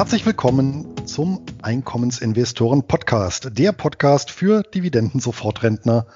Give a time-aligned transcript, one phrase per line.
[0.00, 6.06] Herzlich willkommen zum Einkommensinvestoren Podcast, der Podcast für Dividenden-Sofortrentner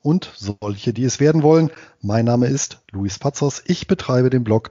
[0.00, 1.70] und solche, die es werden wollen.
[2.00, 3.62] Mein Name ist Luis Pazos.
[3.66, 4.70] Ich betreibe den Blog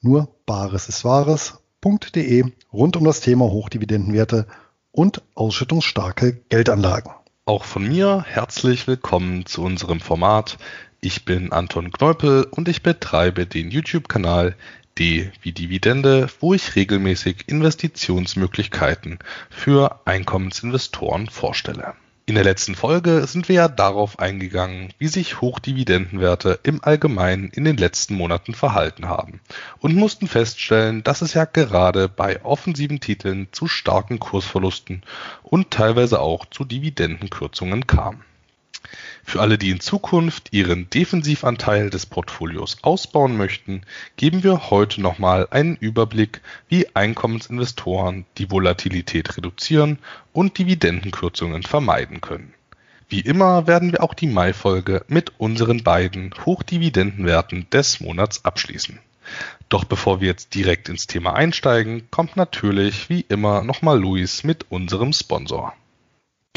[0.00, 4.46] nur Bares ist Wahres.de rund um das Thema Hochdividendenwerte
[4.92, 7.12] und ausschüttungsstarke Geldanlagen.
[7.44, 10.56] Auch von mir herzlich willkommen zu unserem Format.
[11.02, 14.56] Ich bin Anton Kneupel und ich betreibe den YouTube-Kanal
[14.98, 19.18] D wie Dividende, wo ich regelmäßig Investitionsmöglichkeiten
[19.50, 21.94] für Einkommensinvestoren vorstelle.
[22.28, 27.64] In der letzten Folge sind wir ja darauf eingegangen, wie sich Hochdividendenwerte im Allgemeinen in
[27.64, 29.38] den letzten Monaten verhalten haben
[29.78, 35.02] und mussten feststellen, dass es ja gerade bei offensiven Titeln zu starken Kursverlusten
[35.44, 38.24] und teilweise auch zu Dividendenkürzungen kam.
[39.24, 43.82] Für alle, die in Zukunft ihren Defensivanteil des Portfolios ausbauen möchten,
[44.16, 49.98] geben wir heute nochmal einen Überblick, wie Einkommensinvestoren die Volatilität reduzieren
[50.32, 52.54] und Dividendenkürzungen vermeiden können.
[53.08, 58.98] Wie immer werden wir auch die Mai-Folge mit unseren beiden Hochdividendenwerten des Monats abschließen.
[59.68, 64.70] Doch bevor wir jetzt direkt ins Thema einsteigen, kommt natürlich wie immer nochmal Luis mit
[64.70, 65.74] unserem Sponsor.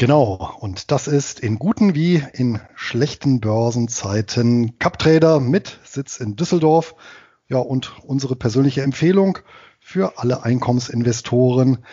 [0.00, 6.94] Genau, und das ist in guten wie in schlechten Börsenzeiten CapTrader mit Sitz in Düsseldorf.
[7.48, 9.40] Ja, und unsere persönliche Empfehlung
[9.78, 11.84] für alle Einkommensinvestoren,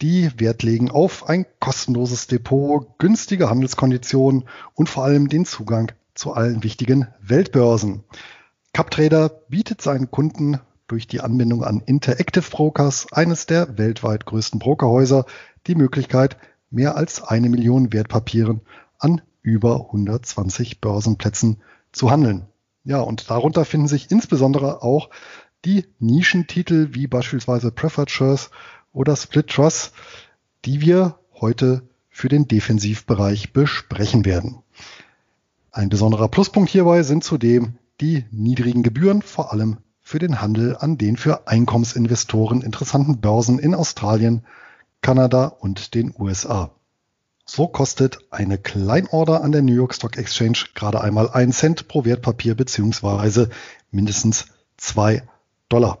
[0.00, 6.32] die Wert legen auf ein kostenloses Depot, günstige Handelskonditionen und vor allem den Zugang zu
[6.32, 8.02] allen wichtigen Weltbörsen.
[8.72, 15.26] CapTrader bietet seinen Kunden durch die Anbindung an Interactive Brokers, eines der weltweit größten Brokerhäuser,
[15.68, 16.36] die Möglichkeit,
[16.72, 18.60] mehr als eine Million Wertpapieren
[18.98, 21.58] an über 120 Börsenplätzen
[21.92, 22.46] zu handeln.
[22.84, 25.10] Ja, und darunter finden sich insbesondere auch
[25.64, 28.50] die Nischentitel wie beispielsweise Preferred Shares
[28.92, 29.92] oder Split Trust,
[30.64, 34.62] die wir heute für den Defensivbereich besprechen werden.
[35.70, 40.98] Ein besonderer Pluspunkt hierbei sind zudem die niedrigen Gebühren, vor allem für den Handel an
[40.98, 44.44] den für Einkommensinvestoren interessanten Börsen in Australien,
[45.02, 46.70] Kanada und den USA.
[47.44, 52.04] So kostet eine Kleinorder an der New York Stock Exchange gerade einmal einen Cent pro
[52.04, 53.50] Wertpapier beziehungsweise
[53.90, 54.46] mindestens
[54.76, 55.24] zwei
[55.68, 55.98] Dollar.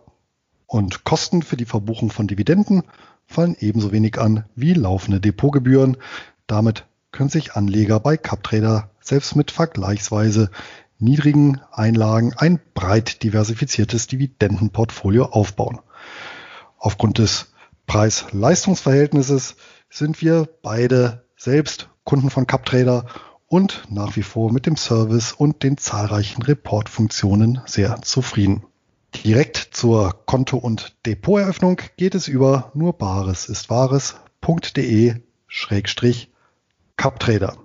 [0.66, 2.84] Und Kosten für die Verbuchung von Dividenden
[3.26, 5.96] fallen ebenso wenig an wie laufende Depotgebühren.
[6.46, 10.50] Damit können sich Anleger bei CapTrader selbst mit vergleichsweise
[10.98, 15.80] niedrigen Einlagen ein breit diversifiziertes Dividendenportfolio aufbauen.
[16.78, 17.51] Aufgrund des
[17.86, 19.56] Preis-Leistungs-Verhältnisses
[19.90, 23.06] sind wir beide selbst Kunden von CapTrader
[23.46, 28.64] und nach wie vor mit dem Service und den zahlreichen Report-Funktionen sehr zufrieden.
[29.24, 35.16] Direkt zur Konto- und Depoteröffnung geht es über nur bares ist wahres.de
[35.46, 36.32] Schrägstrich
[36.96, 37.58] CapTrader.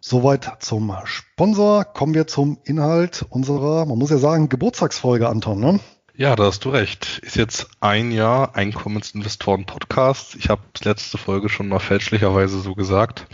[0.00, 1.84] Soweit zum Sponsor.
[1.84, 5.58] Kommen wir zum Inhalt unserer, man muss ja sagen, Geburtstagsfolge, Anton.
[5.58, 5.80] Ne?
[6.18, 7.18] Ja, da hast du recht.
[7.18, 10.34] Ist jetzt ein Jahr Einkommensinvestoren-Podcast.
[10.36, 13.26] Ich habe letzte Folge schon mal fälschlicherweise so gesagt.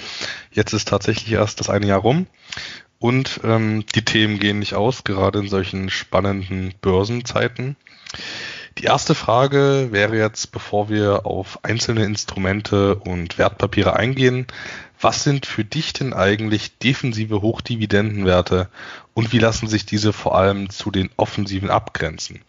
[0.51, 2.27] Jetzt ist tatsächlich erst das eine Jahr rum.
[2.99, 7.77] Und ähm, die Themen gehen nicht aus, gerade in solchen spannenden Börsenzeiten.
[8.79, 14.49] Die erste Frage wäre jetzt, bevor wir auf einzelne Instrumente und Wertpapiere eingehen,
[15.01, 18.69] was sind für dich denn eigentlich defensive Hochdividendenwerte
[19.15, 22.41] und wie lassen sich diese vor allem zu den offensiven abgrenzen?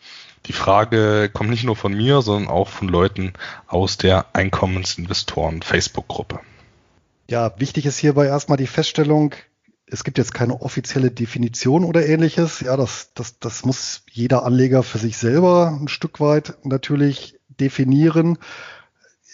[0.46, 3.34] Die Frage kommt nicht nur von mir, sondern auch von Leuten
[3.68, 6.40] aus der Einkommensinvestoren Facebook-Gruppe.
[7.30, 9.34] Ja, wichtig ist hierbei erstmal die Feststellung,
[9.94, 12.62] es gibt jetzt keine offizielle Definition oder ähnliches.
[12.62, 18.40] Ja, das, das, das muss jeder Anleger für sich selber ein Stück weit natürlich definieren.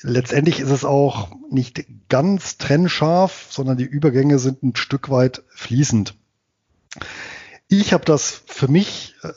[0.02, 6.16] Letztendlich ist es auch nicht ganz trennscharf, sondern die Übergänge sind ein Stück weit fließend.
[7.72, 9.32] Ich habe das für mich äh,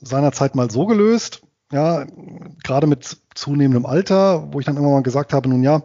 [0.00, 1.42] seinerzeit mal so gelöst,
[1.72, 2.06] ja,
[2.62, 5.82] gerade mit zunehmendem Alter, wo ich dann immer mal gesagt habe, nun ja,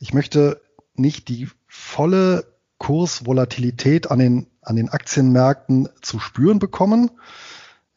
[0.00, 0.60] ich möchte
[0.94, 2.44] nicht die volle
[2.78, 7.12] Kursvolatilität an den, an den Aktienmärkten zu spüren bekommen,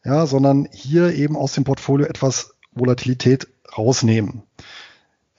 [0.04, 4.44] ja, sondern hier eben aus dem Portfolio etwas Volatilität rausnehmen.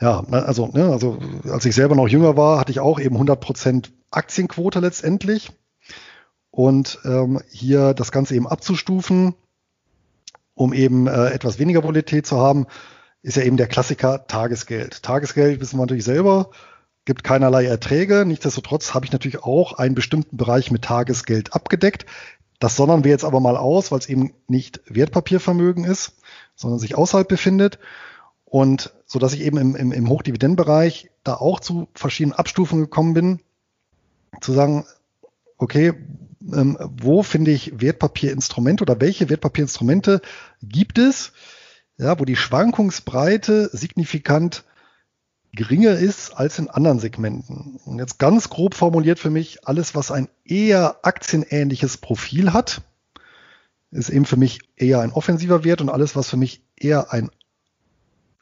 [0.01, 1.19] Ja, also, ne, also
[1.49, 5.51] als ich selber noch jünger war, hatte ich auch eben 100% Aktienquote letztendlich.
[6.57, 9.35] Und ähm, hier das Ganze eben abzustufen,
[10.55, 12.65] um eben äh, etwas weniger Volatilität zu haben,
[13.21, 15.03] ist ja eben der Klassiker Tagesgeld.
[15.03, 16.49] Tagesgeld wissen wir natürlich selber,
[17.05, 18.25] gibt keinerlei Erträge.
[18.25, 22.07] Nichtsdestotrotz habe ich natürlich auch einen bestimmten Bereich mit Tagesgeld abgedeckt.
[22.57, 26.13] Das sondern wir jetzt aber mal aus, weil es eben nicht Wertpapiervermögen ist,
[26.55, 27.77] sondern sich außerhalb befindet.
[28.45, 33.13] Und so dass ich eben im, im, im Hochdividendenbereich da auch zu verschiedenen Abstufungen gekommen
[33.13, 33.41] bin,
[34.41, 34.85] zu sagen,
[35.59, 35.93] okay,
[36.53, 40.21] ähm, wo finde ich Wertpapierinstrumente oder welche Wertpapierinstrumente
[40.61, 41.31] gibt es,
[41.97, 44.63] ja, wo die Schwankungsbreite signifikant
[45.53, 47.79] geringer ist als in anderen Segmenten.
[47.85, 52.81] Und jetzt ganz grob formuliert für mich, alles, was ein eher aktienähnliches Profil hat,
[53.91, 57.29] ist eben für mich eher ein offensiver Wert und alles, was für mich eher ein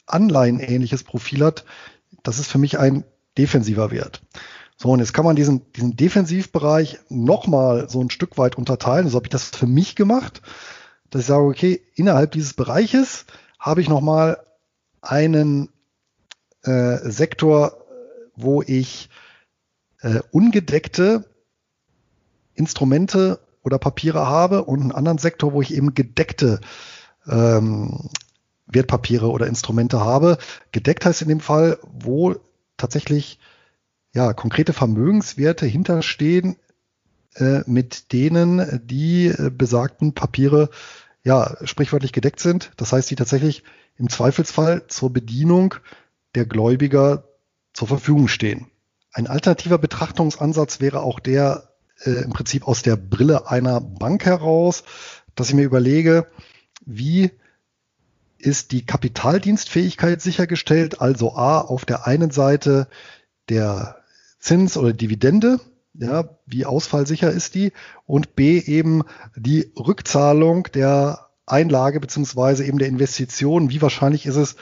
[0.07, 1.65] Anleihenähnliches Profil hat,
[2.23, 3.03] das ist für mich ein
[3.37, 4.21] defensiver Wert.
[4.77, 9.07] So, und jetzt kann man diesen, diesen Defensivbereich nochmal so ein Stück weit unterteilen.
[9.07, 10.41] So habe ich das für mich gemacht,
[11.09, 13.25] dass ich sage, okay, innerhalb dieses Bereiches
[13.57, 14.37] habe ich nochmal
[15.01, 15.69] einen
[16.63, 17.85] äh, Sektor,
[18.35, 19.09] wo ich
[20.01, 21.23] äh, ungedeckte
[22.53, 26.59] Instrumente oder Papiere habe und einen anderen Sektor, wo ich eben gedeckte
[27.27, 28.09] ähm,
[28.67, 30.37] Wertpapiere oder Instrumente habe.
[30.71, 32.35] Gedeckt heißt in dem Fall, wo
[32.77, 33.39] tatsächlich
[34.15, 36.55] ja konkrete Vermögenswerte hinterstehen,
[37.35, 40.69] äh, mit denen die äh, besagten Papiere
[41.23, 42.71] ja sprichwörtlich gedeckt sind.
[42.77, 43.63] Das heißt, die tatsächlich
[43.97, 45.75] im Zweifelsfall zur Bedienung
[46.33, 47.25] der Gläubiger
[47.73, 48.67] zur Verfügung stehen.
[49.11, 54.83] Ein alternativer Betrachtungsansatz wäre auch der äh, im Prinzip aus der Brille einer Bank heraus,
[55.35, 56.27] dass ich mir überlege,
[56.85, 57.31] wie
[58.37, 62.87] ist die Kapitaldienstfähigkeit sichergestellt, also A auf der einen Seite
[63.49, 63.97] der
[64.45, 65.59] Zins oder Dividende,
[65.95, 67.71] ja, wie ausfallsicher ist die
[68.05, 69.01] und B eben
[69.35, 74.55] die Rückzahlung der Einlage beziehungsweise eben der Investition, wie wahrscheinlich ist es,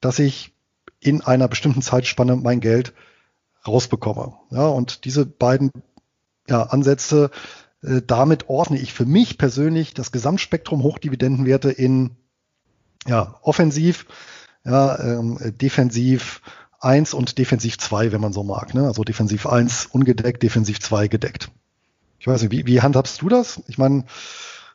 [0.00, 0.54] dass ich
[1.00, 2.94] in einer bestimmten Zeitspanne mein Geld
[3.66, 4.32] rausbekomme.
[4.50, 5.70] Ja, und diese beiden
[6.48, 7.30] ja, Ansätze,
[7.82, 12.16] äh, damit ordne ich für mich persönlich das Gesamtspektrum Hochdividendenwerte in
[13.06, 14.06] ja, offensiv,
[14.64, 16.40] ja, ähm, defensiv
[16.86, 18.74] 1 und defensiv 2, wenn man so mag.
[18.74, 18.86] Ne?
[18.86, 21.50] Also defensiv 1 ungedeckt, defensiv 2 gedeckt.
[22.18, 23.62] Ich weiß nicht, wie, wie handhabst du das?
[23.66, 24.04] Ich meine,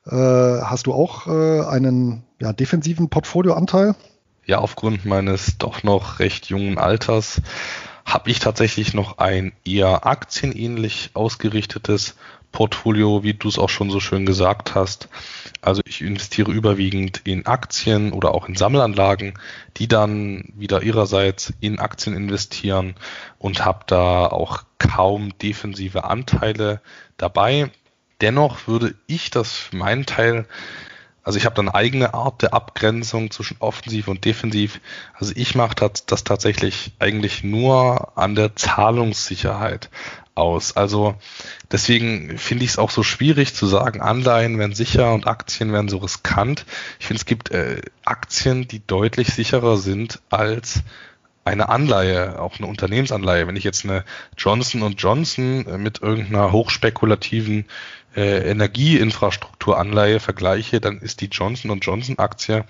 [0.05, 3.95] äh, hast du auch äh, einen ja, defensiven Portfolioanteil?
[4.45, 7.41] Ja, aufgrund meines doch noch recht jungen Alters
[8.05, 12.15] habe ich tatsächlich noch ein eher aktienähnlich ausgerichtetes
[12.51, 15.09] Portfolio, wie du es auch schon so schön gesagt hast.
[15.61, 19.33] Also ich investiere überwiegend in Aktien oder auch in Sammelanlagen,
[19.77, 22.95] die dann wieder ihrerseits in Aktien investieren
[23.37, 26.81] und habe da auch kaum defensive Anteile
[27.17, 27.71] dabei.
[28.21, 30.45] Dennoch würde ich das für meinen Teil
[31.23, 34.81] also ich habe dann eigene Art der Abgrenzung zwischen offensiv und defensiv.
[35.13, 39.91] Also ich mache das, das tatsächlich eigentlich nur an der Zahlungssicherheit
[40.35, 40.75] aus.
[40.77, 41.15] Also
[41.71, 45.89] deswegen finde ich es auch so schwierig zu sagen, Anleihen werden sicher und Aktien werden
[45.89, 46.65] so riskant.
[46.99, 50.81] Ich finde, es gibt äh, Aktien, die deutlich sicherer sind als
[51.43, 53.47] eine Anleihe, auch eine Unternehmensanleihe.
[53.47, 54.05] Wenn ich jetzt eine
[54.37, 57.65] Johnson Johnson äh, mit irgendeiner hochspekulativen
[58.15, 62.65] äh, Energieinfrastrukturanleihe vergleiche, dann ist die Johnson Johnson Aktie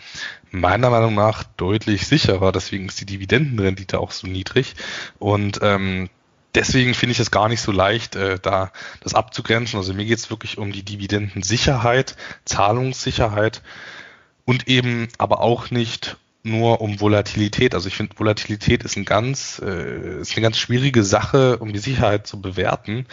[0.52, 2.52] meiner Meinung nach deutlich sicherer.
[2.52, 4.76] Deswegen ist die Dividendenrendite auch so niedrig.
[5.20, 6.10] Und ähm,
[6.56, 8.72] deswegen finde ich es gar nicht so leicht, äh, da
[9.02, 9.78] das abzugrenzen.
[9.78, 13.62] Also mir geht es wirklich um die Dividendensicherheit, Zahlungssicherheit
[14.46, 17.76] und eben aber auch nicht nur um Volatilität.
[17.76, 21.80] Also ich finde, Volatilität ist ein ganz, äh, ist eine ganz schwierige Sache, um die
[21.80, 23.06] Sicherheit zu bewerten,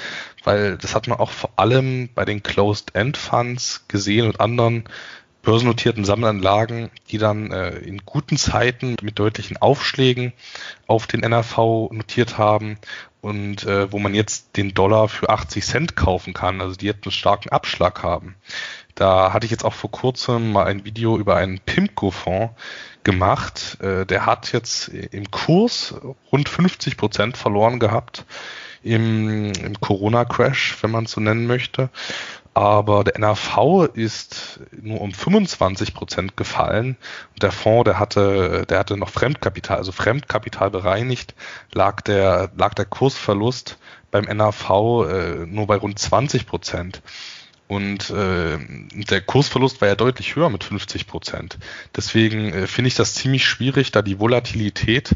[0.44, 4.84] weil das hat man auch vor allem bei den Closed-End-Funds gesehen und anderen
[5.42, 10.32] börsennotierten Sammelanlagen, die dann äh, in guten Zeiten mit deutlichen Aufschlägen
[10.86, 12.78] auf den NRV notiert haben
[13.20, 17.04] und äh, wo man jetzt den Dollar für 80 Cent kaufen kann, also die jetzt
[17.04, 18.34] einen starken Abschlag haben.
[18.94, 22.54] Da hatte ich jetzt auch vor kurzem mal ein Video über einen PIMCO-Fonds
[23.04, 23.78] gemacht.
[23.80, 25.94] Äh, der hat jetzt im Kurs
[26.32, 28.24] rund 50 Prozent verloren gehabt
[28.82, 31.90] im, im Corona-Crash, wenn man es so nennen möchte.
[32.58, 36.96] Aber der NAV ist nur um 25 Prozent gefallen.
[37.34, 41.36] Und der Fonds, der hatte, der hatte noch Fremdkapital, also Fremdkapital bereinigt,
[41.72, 43.78] lag der, lag der Kursverlust
[44.10, 44.70] beim NAV
[45.08, 47.00] äh, nur bei rund 20 Prozent.
[47.68, 48.58] Und äh,
[48.92, 51.58] der Kursverlust war ja deutlich höher mit 50 Prozent.
[51.94, 55.14] Deswegen äh, finde ich das ziemlich schwierig, da die Volatilität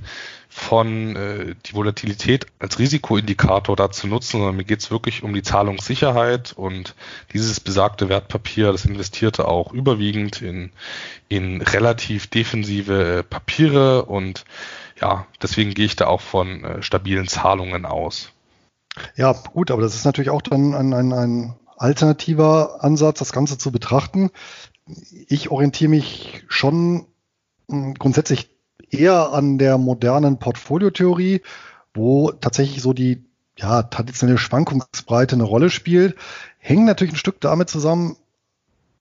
[0.51, 5.33] von äh, die Volatilität als Risikoindikator da zu nutzen, sondern mir geht es wirklich um
[5.33, 6.95] die Zahlungssicherheit und
[7.33, 10.71] dieses besagte Wertpapier, das investierte auch überwiegend in,
[11.31, 14.45] in relativ defensive äh, Papiere und
[15.01, 18.31] ja, deswegen gehe ich da auch von äh, stabilen Zahlungen aus.
[19.17, 23.59] Ja, gut, aber das ist natürlich auch dann ein, ein, ein alternativer Ansatz, das Ganze
[23.59, 24.31] zu betrachten.
[25.27, 27.07] Ich orientiere mich schon
[27.69, 28.51] hm, grundsätzlich
[28.91, 31.43] eher an der modernen Portfoliotheorie,
[31.93, 33.25] wo tatsächlich so die
[33.57, 36.17] ja, traditionelle Schwankungsbreite eine Rolle spielt,
[36.59, 38.17] hängt natürlich ein Stück damit zusammen,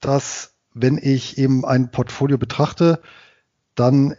[0.00, 3.00] dass wenn ich eben ein Portfolio betrachte,
[3.74, 4.16] dann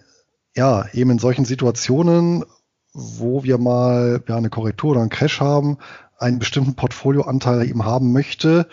[0.55, 2.46] ja eben in solchen Situationen,
[2.93, 5.77] wo wir mal ja, eine Korrektur oder einen Crash haben,
[6.24, 8.68] einen bestimmten Portfolioanteil eben haben möchte,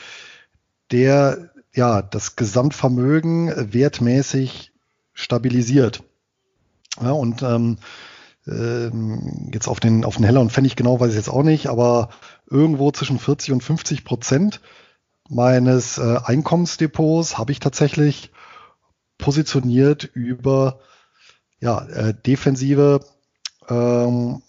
[0.91, 4.73] der ja das Gesamtvermögen wertmäßig
[5.13, 6.03] stabilisiert.
[7.01, 7.79] Ja, und ähm,
[8.47, 11.69] ähm, jetzt auf den, auf den Heller und Pfennig genau weiß ich jetzt auch nicht,
[11.69, 12.11] aber
[12.49, 14.61] irgendwo zwischen 40 und 50 Prozent
[15.29, 18.33] meines äh, Einkommensdepots habe ich tatsächlich
[19.19, 20.81] positioniert über
[21.61, 23.01] ja, äh, defensive
[23.69, 24.43] ähm,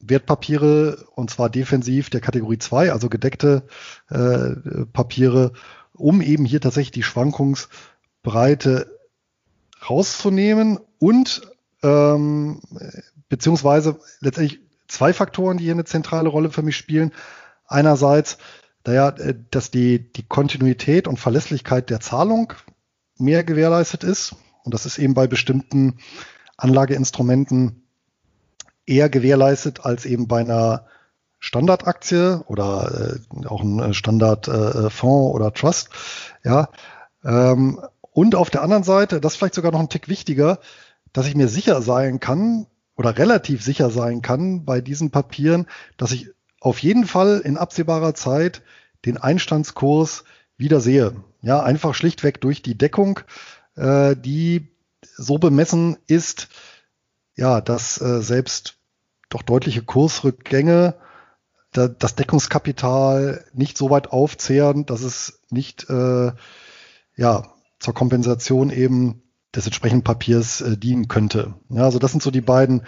[0.00, 3.64] Wertpapiere und zwar defensiv der Kategorie 2, also gedeckte
[4.10, 5.52] äh, Papiere,
[5.94, 8.98] um eben hier tatsächlich die Schwankungsbreite
[9.88, 11.42] rauszunehmen und
[11.82, 12.60] ähm,
[13.28, 17.12] beziehungsweise letztendlich zwei Faktoren, die hier eine zentrale Rolle für mich spielen.
[17.66, 18.38] Einerseits,
[18.86, 22.52] naja, äh, dass die, die Kontinuität und Verlässlichkeit der Zahlung
[23.16, 24.34] mehr gewährleistet ist.
[24.64, 25.98] Und das ist eben bei bestimmten
[26.56, 27.87] Anlageinstrumenten
[28.88, 30.86] eher gewährleistet als eben bei einer
[31.38, 35.90] Standardaktie oder äh, auch ein Standardfonds äh, oder Trust.
[36.44, 36.68] Ja,
[37.24, 37.80] ähm,
[38.12, 40.58] und auf der anderen Seite, das ist vielleicht sogar noch ein Tick wichtiger,
[41.12, 42.66] dass ich mir sicher sein kann
[42.96, 45.66] oder relativ sicher sein kann bei diesen Papieren,
[45.96, 46.30] dass ich
[46.60, 48.62] auf jeden Fall in absehbarer Zeit
[49.04, 50.24] den Einstandskurs
[50.56, 51.14] wieder sehe.
[51.40, 53.20] Ja, einfach schlichtweg durch die Deckung,
[53.76, 54.66] äh, die
[55.16, 56.48] so bemessen ist,
[57.36, 58.77] ja, dass äh, selbst
[59.28, 60.94] doch deutliche Kursrückgänge
[61.72, 66.32] da, das Deckungskapital nicht so weit aufzehren, dass es nicht äh,
[67.16, 67.42] ja,
[67.78, 69.22] zur Kompensation eben
[69.54, 71.54] des entsprechenden Papiers äh, dienen könnte.
[71.68, 72.82] Ja, also das sind so die beiden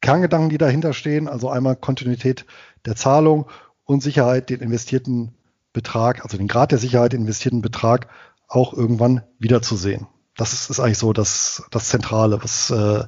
[0.00, 1.28] Kerngedanken, die dahinter stehen.
[1.28, 2.46] Also einmal Kontinuität
[2.84, 3.46] der Zahlung
[3.84, 5.34] und Sicherheit, den investierten
[5.72, 8.08] Betrag, also den Grad der Sicherheit, den investierten Betrag
[8.48, 10.06] auch irgendwann wiederzusehen.
[10.36, 13.04] Das ist, ist eigentlich so das, das Zentrale, was äh,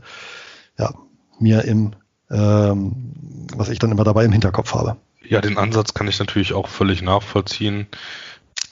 [0.78, 0.94] ja,
[1.38, 1.94] mir im,
[2.30, 2.94] ähm,
[3.54, 4.96] was ich dann immer dabei im Hinterkopf habe.
[5.24, 7.86] Ja, den Ansatz kann ich natürlich auch völlig nachvollziehen.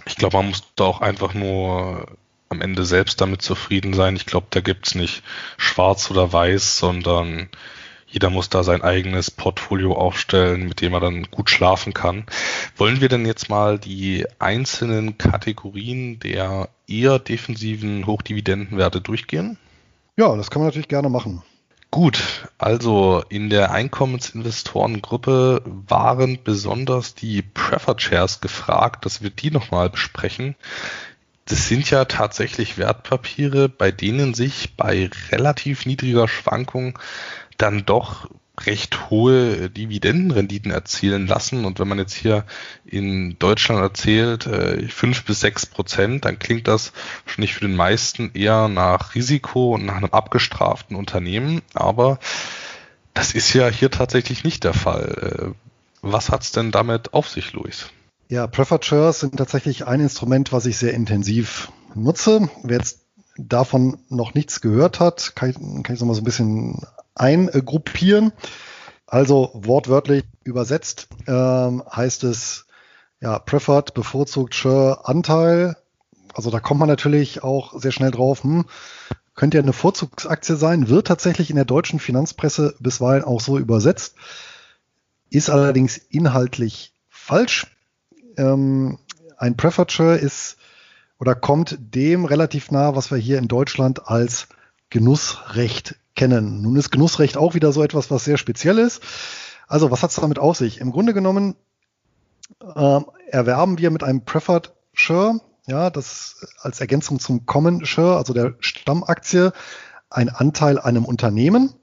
[0.07, 2.07] Ich glaube, man muss da auch einfach nur
[2.49, 4.17] am Ende selbst damit zufrieden sein.
[4.17, 5.23] Ich glaube, da gibt's nicht
[5.57, 7.49] schwarz oder weiß, sondern
[8.07, 12.25] jeder muss da sein eigenes Portfolio aufstellen, mit dem er dann gut schlafen kann.
[12.77, 19.59] Wollen wir denn jetzt mal die einzelnen Kategorien der eher defensiven Hochdividendenwerte durchgehen?
[20.17, 21.43] Ja, das kann man natürlich gerne machen.
[21.97, 29.89] Gut, also in der Einkommensinvestorengruppe waren besonders die Preferred Shares gefragt, dass wir die nochmal
[29.89, 30.57] besprechen.
[31.47, 36.99] Das sind ja tatsächlich Wertpapiere, bei denen sich bei relativ niedriger Schwankung
[37.57, 38.29] dann doch
[38.65, 41.65] recht hohe Dividendenrenditen erzielen lassen.
[41.65, 42.45] Und wenn man jetzt hier
[42.85, 46.93] in Deutschland erzählt, äh, fünf bis sechs Prozent, dann klingt das
[47.25, 51.63] wahrscheinlich für den meisten eher nach Risiko und nach einem abgestraften Unternehmen.
[51.75, 52.19] Aber
[53.15, 55.55] das ist ja hier tatsächlich nicht der Fall.
[55.55, 55.67] Äh,
[56.03, 57.87] was hat's denn damit auf sich, Luis?
[58.29, 62.49] Ja, Preferred Shares sind tatsächlich ein Instrument, was ich sehr intensiv nutze.
[62.63, 63.01] Wer jetzt
[63.37, 66.83] davon noch nichts gehört hat, kann ich, kann ich noch mal so ein bisschen
[67.17, 68.33] eingruppieren.
[69.07, 72.67] Also wortwörtlich übersetzt ähm, heißt es
[73.21, 75.77] ja Preferred bevorzugt Share Anteil.
[76.35, 78.43] Also da kommt man natürlich auch sehr schnell drauf.
[78.43, 78.67] Hm,
[79.35, 84.17] könnte ja eine Vorzugsaktie sein, wird tatsächlich in der deutschen Finanzpresse bisweilen auch so übersetzt,
[85.31, 87.67] ist allerdings inhaltlich falsch
[88.39, 88.99] ähm,
[89.37, 90.57] ein Preferature ist
[91.19, 94.49] oder kommt dem relativ nah, was wir hier in Deutschland als
[94.91, 96.63] Genussrecht kennen.
[96.63, 99.03] Nun ist Genussrecht auch wieder so etwas, was sehr speziell ist.
[99.69, 100.81] Also, was hat es damit auf sich?
[100.81, 101.57] Im Grunde genommen
[102.61, 108.33] äh, erwerben wir mit einem Preferred Share, ja, das als Ergänzung zum Common Share, also
[108.33, 109.53] der Stammaktie,
[110.11, 111.75] ein Anteil einem Unternehmen.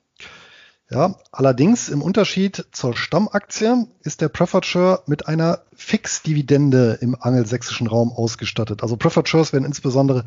[0.89, 7.87] Ja, allerdings im Unterschied zur Stammaktie ist der Preferred Share mit einer Fixdividende im angelsächsischen
[7.87, 8.83] Raum ausgestattet.
[8.83, 10.25] Also Preferred Shares werden insbesondere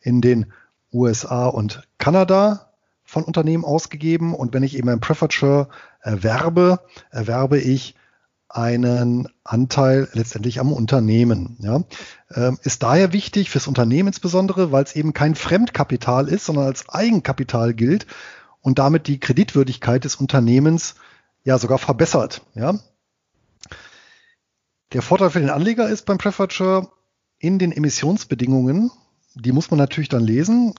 [0.00, 0.52] in den
[0.92, 2.65] USA und Kanada
[3.06, 5.68] von Unternehmen ausgegeben und wenn ich eben ein Preferred
[6.00, 7.94] erwerbe, erwerbe ich
[8.48, 11.56] einen Anteil letztendlich am Unternehmen.
[11.60, 11.82] Ja.
[12.34, 16.88] Ähm, ist daher wichtig fürs Unternehmen insbesondere, weil es eben kein Fremdkapital ist, sondern als
[16.88, 18.06] Eigenkapital gilt
[18.60, 20.94] und damit die Kreditwürdigkeit des Unternehmens
[21.44, 22.42] ja sogar verbessert.
[22.54, 22.78] Ja.
[24.92, 26.88] Der Vorteil für den Anleger ist beim Preferred Share
[27.38, 28.90] in den Emissionsbedingungen,
[29.34, 30.74] die muss man natürlich dann lesen,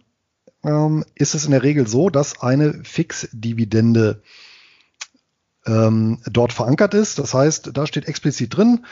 [0.68, 4.22] ähm, ist es in der Regel so, dass eine Fixdividende
[5.66, 7.20] ähm, dort verankert ist.
[7.20, 8.86] Das heißt, da steht explizit drin,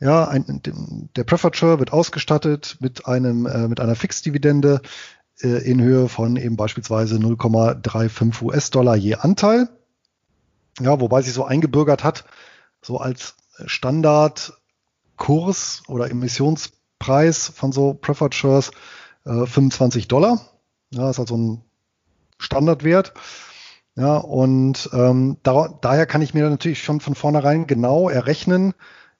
[0.00, 0.60] ja, ein,
[1.16, 4.82] der Share wird ausgestattet mit einem äh, mit einer Fixdividende
[5.40, 9.68] äh, in Höhe von eben beispielsweise 0,35 US-Dollar je Anteil.
[10.80, 12.24] Ja, wobei sich so eingebürgert hat,
[12.82, 18.72] so als Standardkurs oder Emissionspreis von so Preferred Shares
[19.24, 20.53] äh, 25 Dollar.
[20.94, 21.64] Ja, ist also ein
[22.38, 23.14] Standardwert.
[23.96, 28.74] Ja, und ähm, da, daher kann ich mir natürlich schon von vornherein genau errechnen,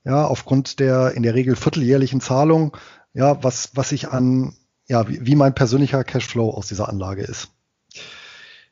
[0.05, 2.77] ja, aufgrund der in der Regel vierteljährlichen Zahlung,
[3.13, 4.55] ja, was, was ich an,
[4.87, 7.51] ja, wie, wie mein persönlicher Cashflow aus dieser Anlage ist.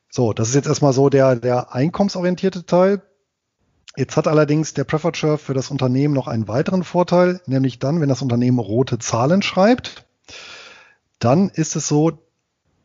[0.09, 3.01] So, das ist jetzt erstmal so der, der einkommensorientierte Teil.
[3.95, 8.01] Jetzt hat allerdings der Preferred Share für das Unternehmen noch einen weiteren Vorteil, nämlich dann,
[8.01, 10.05] wenn das Unternehmen rote Zahlen schreibt,
[11.19, 12.19] dann ist es so,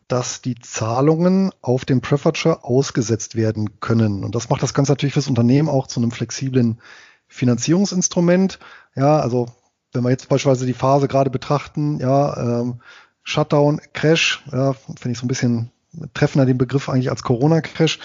[0.09, 4.25] dass die Zahlungen auf dem Share ausgesetzt werden können.
[4.25, 6.81] Und das macht das Ganze natürlich fürs Unternehmen auch zu einem flexiblen
[7.29, 8.59] Finanzierungsinstrument.
[8.97, 9.47] Ja, also
[9.93, 12.81] wenn wir jetzt beispielsweise die Phase gerade betrachten, ja, ähm,
[13.23, 15.71] Shutdown, Crash, ja, finde ich so ein bisschen
[16.15, 17.99] treffender den Begriff eigentlich als Corona-Crash.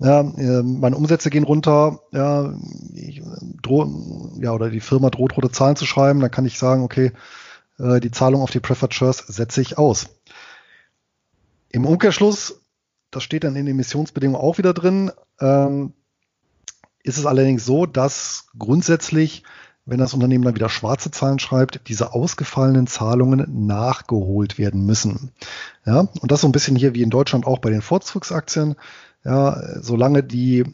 [0.00, 2.54] Ja, äh, meine Umsätze gehen runter, ja,
[2.94, 3.22] ich
[3.62, 7.12] droh, ja, oder die Firma droht rote Zahlen zu schreiben, dann kann ich sagen, okay,
[7.78, 8.94] äh, die Zahlung auf die Preferred
[9.26, 10.08] setze ich aus.
[11.70, 12.60] Im Umkehrschluss,
[13.10, 15.10] das steht dann in den Emissionsbedingungen auch wieder drin,
[15.40, 15.92] ähm,
[17.02, 19.44] ist es allerdings so, dass grundsätzlich,
[19.86, 25.32] wenn das Unternehmen dann wieder schwarze Zahlen schreibt, diese ausgefallenen Zahlungen nachgeholt werden müssen.
[25.86, 28.76] Ja, und das so ein bisschen hier wie in Deutschland auch bei den Vorzugsaktien.
[29.24, 30.64] Ja, solange die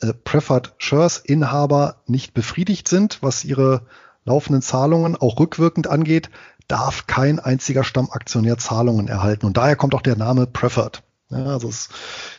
[0.00, 3.86] äh, Preferred Shares Inhaber nicht befriedigt sind, was ihre
[4.24, 6.30] laufenden Zahlungen auch rückwirkend angeht,
[6.72, 9.44] darf kein einziger Stammaktionär Zahlungen erhalten.
[9.44, 11.02] Und daher kommt auch der Name Preferred.
[11.28, 11.90] Ja, also es,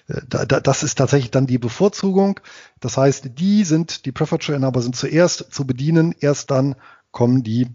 [0.07, 2.39] äh, da, das ist tatsächlich dann die Bevorzugung.
[2.79, 6.75] Das heißt, die sind, die Preferred Share Inhaber sind zuerst zu bedienen, erst dann
[7.11, 7.67] kommen die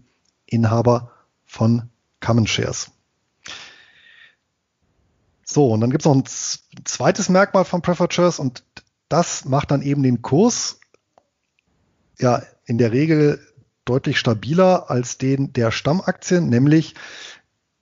[0.47, 1.11] Inhaber
[1.45, 1.83] von
[2.19, 2.91] Common Shares.
[5.45, 8.65] So, und dann gibt es noch ein zweites Merkmal von Preferred Shares und
[9.07, 10.81] das macht dann eben den Kurs
[12.19, 13.39] ja in der Regel
[13.85, 16.95] deutlich stabiler als den der Stammaktien, nämlich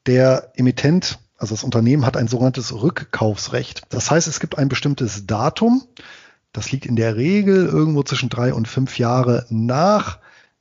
[0.06, 3.84] der Emittent, also das Unternehmen hat ein sogenanntes Rückkaufsrecht.
[3.90, 5.84] Das heißt, es gibt ein bestimmtes Datum,
[6.54, 10.20] das liegt in der Regel irgendwo zwischen drei und fünf Jahre nach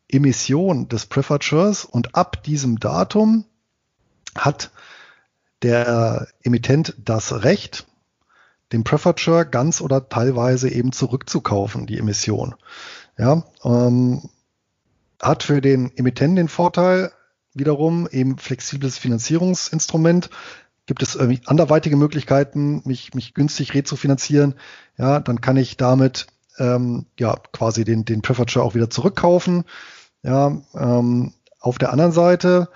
[0.08, 3.44] Emission des Preferred und ab diesem Datum
[4.34, 4.70] hat
[5.62, 7.86] der Emittent das Recht,
[8.72, 12.54] den Preferred ganz oder teilweise eben zurückzukaufen, die Emission.
[13.16, 14.28] Ja, ähm,
[15.20, 17.12] hat für den Emittenten den Vorteil,
[17.54, 20.30] wiederum eben flexibles Finanzierungsinstrument.
[20.86, 24.54] Gibt es irgendwie anderweitige Möglichkeiten, mich, mich günstig rezufinanzieren,
[24.98, 26.26] ja, dann kann ich damit
[26.58, 29.64] ähm, ja quasi den, den Preferred auch wieder zurückkaufen.
[30.22, 32.68] Ja, ähm, auf der anderen Seite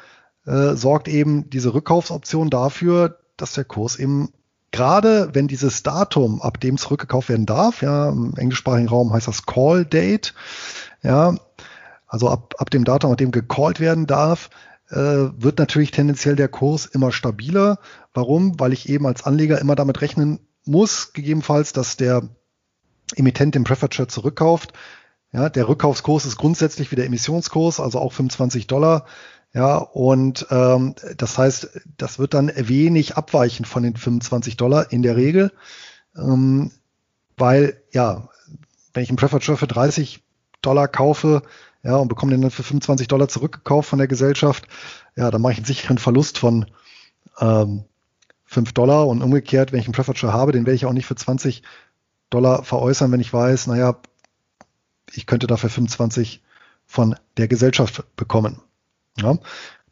[0.47, 4.33] äh, sorgt eben diese Rückkaufsoption dafür, dass der Kurs eben
[4.73, 9.47] gerade wenn dieses Datum, ab dem zurückgekauft werden darf, ja, im englischsprachigen Raum heißt das
[9.47, 10.35] Call Date,
[11.03, 11.35] ja,
[12.11, 14.51] also ab, ab dem Datum, ab dem gecallt werden darf,
[14.91, 17.79] äh, wird natürlich tendenziell der Kurs immer stabiler.
[18.13, 18.59] Warum?
[18.59, 22.29] Weil ich eben als Anleger immer damit rechnen muss, gegebenenfalls, dass der
[23.15, 24.73] Emittent den Preferred zurückkauft.
[25.33, 29.07] Ja, der Rückkaufskurs ist grundsätzlich wie der Emissionskurs, also auch 25 Dollar.
[29.53, 35.03] Ja, und ähm, das heißt, das wird dann wenig abweichen von den 25 Dollar in
[35.03, 35.53] der Regel,
[36.17, 36.73] ähm,
[37.37, 38.29] weil ja,
[38.93, 40.25] wenn ich einen Preferred für 30
[40.63, 41.43] Dollar kaufe,
[41.83, 44.67] ja, und bekomme den dann für 25 Dollar zurückgekauft von der Gesellschaft,
[45.17, 46.67] ja, dann mache ich einen sicheren Verlust von
[47.39, 47.85] ähm,
[48.45, 51.15] 5 Dollar und umgekehrt, wenn ich einen Preferred habe, den werde ich auch nicht für
[51.15, 51.63] 20
[52.31, 53.97] Dollar veräußern, wenn ich weiß, naja,
[55.13, 56.43] ich könnte dafür 25
[56.87, 58.61] von der Gesellschaft bekommen.
[59.17, 59.39] Ja,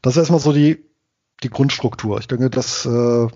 [0.02, 0.84] das ist erstmal so die,
[1.42, 2.18] die Grundstruktur.
[2.18, 3.28] Ich denke, das äh,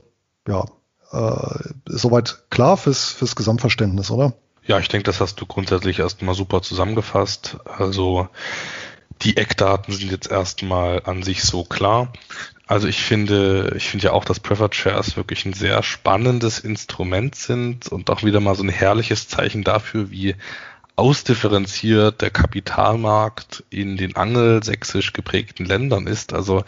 [0.49, 0.65] ja,
[1.13, 4.35] äh, ist soweit klar fürs, fürs Gesamtverständnis, oder?
[4.65, 7.57] Ja, ich denke, das hast du grundsätzlich erstmal super zusammengefasst.
[7.65, 8.29] Also
[9.23, 12.13] die Eckdaten sind jetzt erstmal an sich so klar.
[12.67, 17.35] Also ich finde, ich finde ja auch, dass Preferred Shares wirklich ein sehr spannendes Instrument
[17.35, 20.37] sind und auch wieder mal so ein herrliches Zeichen dafür, wie
[20.95, 26.33] ausdifferenziert der Kapitalmarkt in den angelsächsisch geprägten Ländern ist.
[26.33, 26.65] Also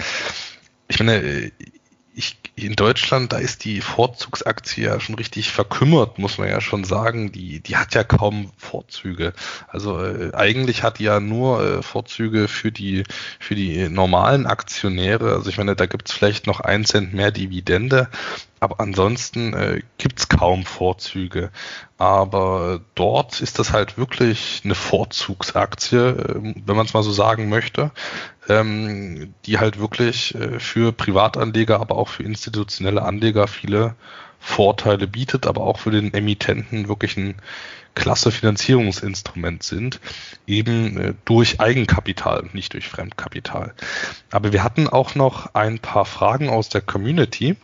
[0.89, 1.53] ich meine,
[2.17, 6.85] ich, in Deutschland, da ist die Vorzugsaktie ja schon richtig verkümmert, muss man ja schon
[6.85, 7.33] sagen.
[7.33, 9.33] Die, die hat ja kaum Vorzüge.
[9.69, 13.03] Also äh, eigentlich hat die ja nur äh, Vorzüge für die,
[13.41, 15.33] für die normalen Aktionäre.
[15.33, 18.09] Also ich meine, da gibt's vielleicht noch ein Cent mehr Dividende,
[18.65, 21.51] Aber ansonsten äh, gibt's kaum Vorzüge.
[21.99, 27.51] Aber dort ist das halt wirklich eine Vorzugsaktie, äh, wenn man es mal so sagen
[27.51, 27.91] möchte,
[28.49, 33.97] ähm, die halt wirklich äh, für Privatanleger, aber auch für institutionelle Anleger viele
[34.41, 37.35] Vorteile bietet, aber auch für den Emittenten wirklich ein
[37.95, 40.01] klasse Finanzierungsinstrument sind,
[40.47, 43.75] eben äh, durch Eigenkapital und nicht durch Fremdkapital.
[44.31, 47.57] Aber wir hatten auch noch ein paar Fragen aus der Community.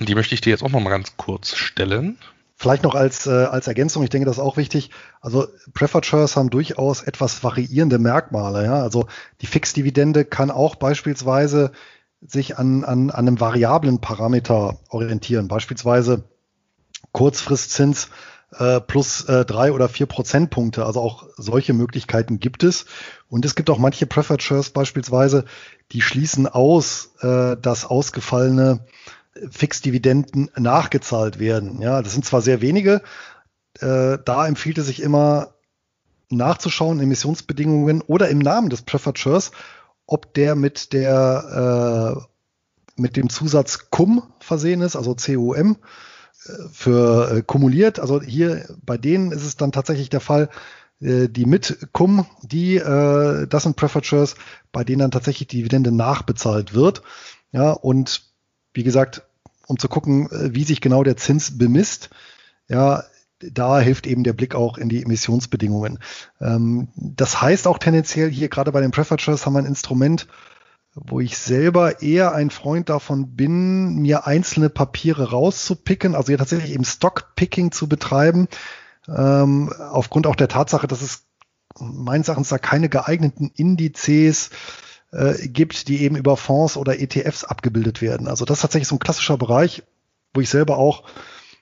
[0.00, 2.18] Die möchte ich dir jetzt auch noch mal ganz kurz stellen.
[2.58, 4.90] Vielleicht noch als, äh, als Ergänzung, ich denke, das ist auch wichtig.
[5.20, 8.64] Also Preferred haben durchaus etwas variierende Merkmale.
[8.64, 8.82] Ja?
[8.82, 9.06] Also
[9.42, 11.72] die Fixdividende kann auch beispielsweise
[12.22, 16.24] sich an, an, an einem variablen Parameter orientieren, beispielsweise
[17.12, 18.08] Kurzfristzins
[18.58, 20.86] äh, plus äh, drei oder vier Prozentpunkte.
[20.86, 22.86] Also auch solche Möglichkeiten gibt es.
[23.28, 25.44] Und es gibt auch manche Preferred beispielsweise,
[25.92, 28.80] die schließen aus, äh, dass ausgefallene
[29.50, 31.80] Fixdividenden nachgezahlt werden.
[31.80, 33.02] Ja, das sind zwar sehr wenige.
[33.80, 35.54] Äh, da empfiehlt es sich immer
[36.30, 39.52] nachzuschauen, Emissionsbedingungen oder im Namen des Preferred Shares,
[40.06, 45.76] ob der mit der äh, mit dem Zusatz cum versehen ist, also CUM
[46.46, 48.00] äh, für äh, kumuliert.
[48.00, 50.48] Also hier bei denen ist es dann tatsächlich der Fall,
[51.00, 54.36] äh, die mit cum, die äh, das sind Preferred Shares,
[54.72, 57.02] bei denen dann tatsächlich die Dividende nachbezahlt wird.
[57.52, 58.22] Ja, und
[58.72, 59.25] wie gesagt,
[59.66, 62.10] um zu gucken, äh, wie sich genau der Zins bemisst,
[62.68, 63.04] ja,
[63.38, 65.98] da hilft eben der Blick auch in die Emissionsbedingungen.
[66.40, 70.26] Ähm, das heißt auch tendenziell hier gerade bei den Preferred haben wir ein Instrument,
[70.94, 76.72] wo ich selber eher ein Freund davon bin, mir einzelne Papiere rauszupicken, also hier tatsächlich
[76.72, 78.48] eben Stockpicking zu betreiben,
[79.06, 81.24] ähm, aufgrund auch der Tatsache, dass es
[81.78, 84.50] meines Erachtens da keine geeigneten Indizes
[85.12, 88.28] äh, gibt, die eben über Fonds oder ETFs abgebildet werden.
[88.28, 89.82] Also das ist tatsächlich so ein klassischer Bereich,
[90.34, 91.04] wo ich selber auch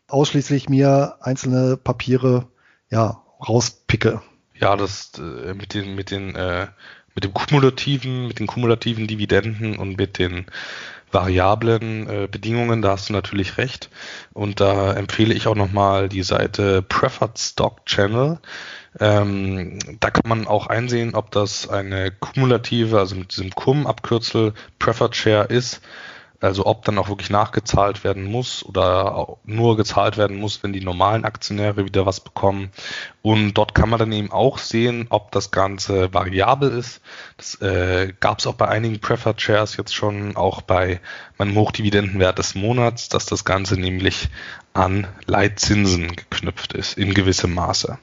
[0.09, 2.47] ausschließlich mir einzelne Papiere
[2.91, 4.23] ja rauspicke.
[4.55, 6.69] Ja, das äh, mit den mit den äh,
[7.15, 10.47] mit dem kumulativen mit den kumulativen Dividenden und mit den
[11.15, 13.89] variablen äh, Bedingungen, da hast du natürlich recht.
[14.33, 18.39] Und da empfehle ich auch nochmal die Seite Preferred Stock Channel.
[19.01, 25.17] Ähm, da kann man auch einsehen, ob das eine kumulative, also mit diesem Cum-Abkürzel Preferred
[25.17, 25.81] Share ist
[26.45, 30.85] also ob dann auch wirklich nachgezahlt werden muss oder nur gezahlt werden muss, wenn die
[30.85, 32.71] normalen Aktionäre wieder was bekommen.
[33.23, 37.01] Und dort kann man dann eben auch sehen, ob das Ganze variabel ist.
[37.39, 41.01] Das äh, gab es auch bei einigen Preferred Shares jetzt schon, auch bei
[41.39, 44.29] meinem Hochdividendenwert des Monats, dass das Ganze nämlich
[44.75, 47.99] an Leitzinsen geknüpft ist, in gewissem Maße.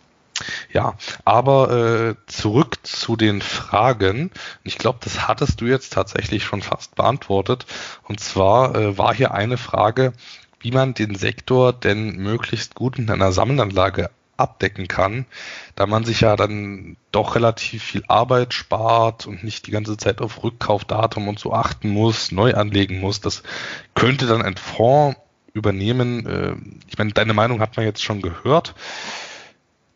[0.71, 4.31] Ja, aber äh, zurück zu den Fragen.
[4.63, 7.65] Ich glaube, das hattest du jetzt tatsächlich schon fast beantwortet.
[8.03, 10.13] Und zwar äh, war hier eine Frage,
[10.59, 15.25] wie man den Sektor denn möglichst gut in einer Sammelanlage abdecken kann,
[15.75, 20.19] da man sich ja dann doch relativ viel Arbeit spart und nicht die ganze Zeit
[20.19, 23.21] auf Rückkaufdatum und so achten muss, neu anlegen muss.
[23.21, 23.43] Das
[23.93, 25.19] könnte dann ein Fonds
[25.53, 26.25] übernehmen.
[26.25, 26.55] Äh,
[26.87, 28.73] ich meine, deine Meinung hat man jetzt schon gehört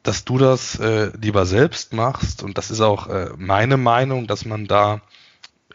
[0.08, 2.44] dass du das äh, lieber selbst machst.
[2.44, 5.02] Und das ist auch äh, meine Meinung, dass man da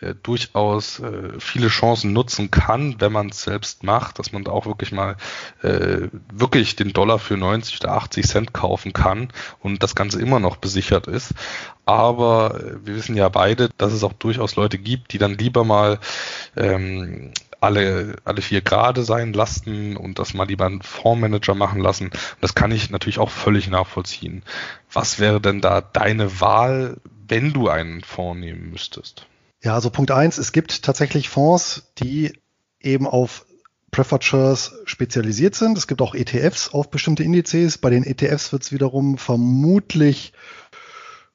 [0.01, 4.53] äh, durchaus äh, viele Chancen nutzen kann, wenn man es selbst macht, dass man da
[4.53, 5.17] auch wirklich mal
[5.63, 9.29] äh, wirklich den Dollar für 90 oder 80 Cent kaufen kann
[9.61, 11.35] und das Ganze immer noch besichert ist.
[11.85, 15.65] Aber äh, wir wissen ja beide, dass es auch durchaus Leute gibt, die dann lieber
[15.65, 15.99] mal
[16.57, 22.11] ähm, alle, alle vier Grade sein lassen und das mal lieber einen Fondsmanager machen lassen.
[22.41, 24.43] Das kann ich natürlich auch völlig nachvollziehen.
[24.93, 26.97] Was wäre denn da deine Wahl,
[27.29, 29.27] wenn du einen Fonds nehmen müsstest?
[29.63, 32.33] Ja, also Punkt eins, es gibt tatsächlich Fonds, die
[32.81, 33.45] eben auf
[33.91, 35.77] Preferred Shares spezialisiert sind.
[35.77, 37.77] Es gibt auch ETFs auf bestimmte Indizes.
[37.77, 40.33] Bei den ETFs wird es wiederum vermutlich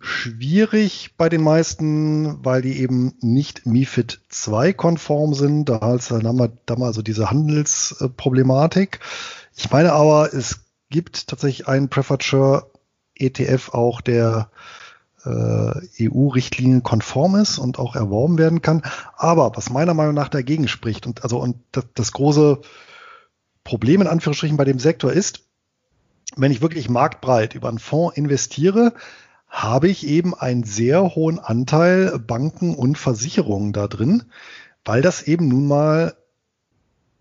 [0.06, 5.70] schwierig bei den meisten, weil die eben nicht MIFID 2 konform sind.
[5.70, 9.00] Da, haben wir da mal so diese Handelsproblematik.
[9.56, 12.24] Ich meine aber, es gibt tatsächlich einen Preferred
[13.16, 14.50] ETF auch, der
[15.26, 18.84] äh, EU-Richtlinien konform ist und auch erworben werden kann.
[19.16, 22.62] Aber was meiner Meinung nach dagegen spricht und also und das, das große
[23.64, 25.42] Problem in Anführungsstrichen bei dem Sektor ist,
[26.36, 28.94] wenn ich wirklich marktbreit über einen Fonds investiere,
[29.56, 34.24] habe ich eben einen sehr hohen Anteil Banken und Versicherungen da drin,
[34.84, 36.18] weil das eben nun mal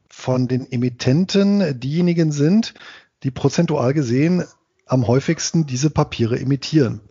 [0.08, 2.74] von den Emittenten diejenigen sind,
[3.22, 4.42] die prozentual gesehen
[4.84, 7.02] am häufigsten diese Papiere emittieren.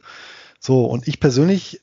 [0.60, 1.82] So, und ich persönlich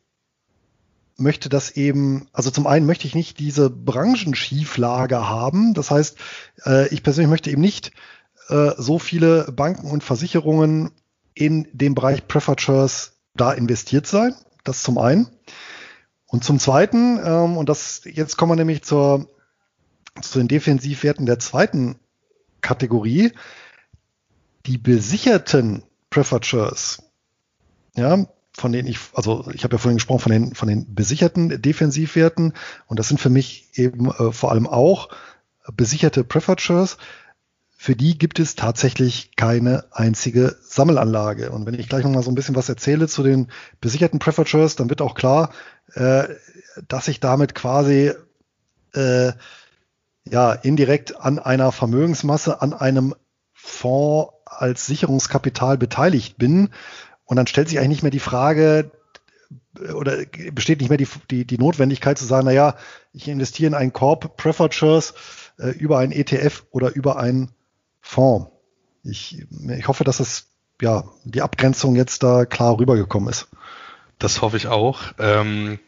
[1.16, 5.72] möchte das eben, also zum einen möchte ich nicht diese Branchenschieflage haben.
[5.72, 6.18] Das heißt,
[6.66, 7.92] äh, ich persönlich möchte eben nicht
[8.50, 10.90] äh, so viele Banken und Versicherungen
[11.32, 12.22] in dem Bereich
[12.58, 14.34] Shares da investiert sein.
[14.64, 15.28] Das zum einen.
[16.26, 19.28] Und zum zweiten, ähm, und das jetzt kommen wir nämlich zur,
[20.22, 21.98] zu den Defensivwerten der zweiten
[22.60, 23.32] Kategorie,
[24.66, 27.02] die besicherten Shares,
[27.96, 31.62] ja, von denen ich, also ich habe ja vorhin gesprochen von den, von den besicherten
[31.62, 32.52] Defensivwerten
[32.86, 35.08] und das sind für mich eben äh, vor allem auch
[35.72, 36.24] besicherte
[36.58, 36.98] Shares.
[37.82, 41.50] Für die gibt es tatsächlich keine einzige Sammelanlage.
[41.50, 43.46] Und wenn ich gleich nochmal so ein bisschen was erzähle zu den
[43.80, 45.50] besicherten Shares, dann wird auch klar,
[45.94, 46.24] äh,
[46.88, 48.12] dass ich damit quasi
[48.92, 49.32] äh,
[50.24, 53.14] ja indirekt an einer Vermögensmasse, an einem
[53.54, 56.68] Fonds als Sicherungskapital beteiligt bin.
[57.24, 58.90] Und dann stellt sich eigentlich nicht mehr die Frage,
[59.94, 60.18] oder
[60.52, 62.76] besteht nicht mehr die, die, die Notwendigkeit zu sagen, naja,
[63.14, 65.14] ich investiere in einen Corp Preferred
[65.58, 67.54] äh, über einen ETF oder über einen
[68.10, 68.50] Fonds.
[69.04, 70.48] Ich, ich hoffe, dass es
[70.82, 73.46] ja die Abgrenzung jetzt da klar rübergekommen ist.
[74.18, 75.00] Das hoffe ich auch.
[75.18, 75.78] Ähm,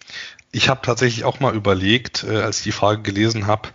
[0.52, 3.70] ich habe tatsächlich auch mal überlegt, äh, als ich die Frage gelesen habe,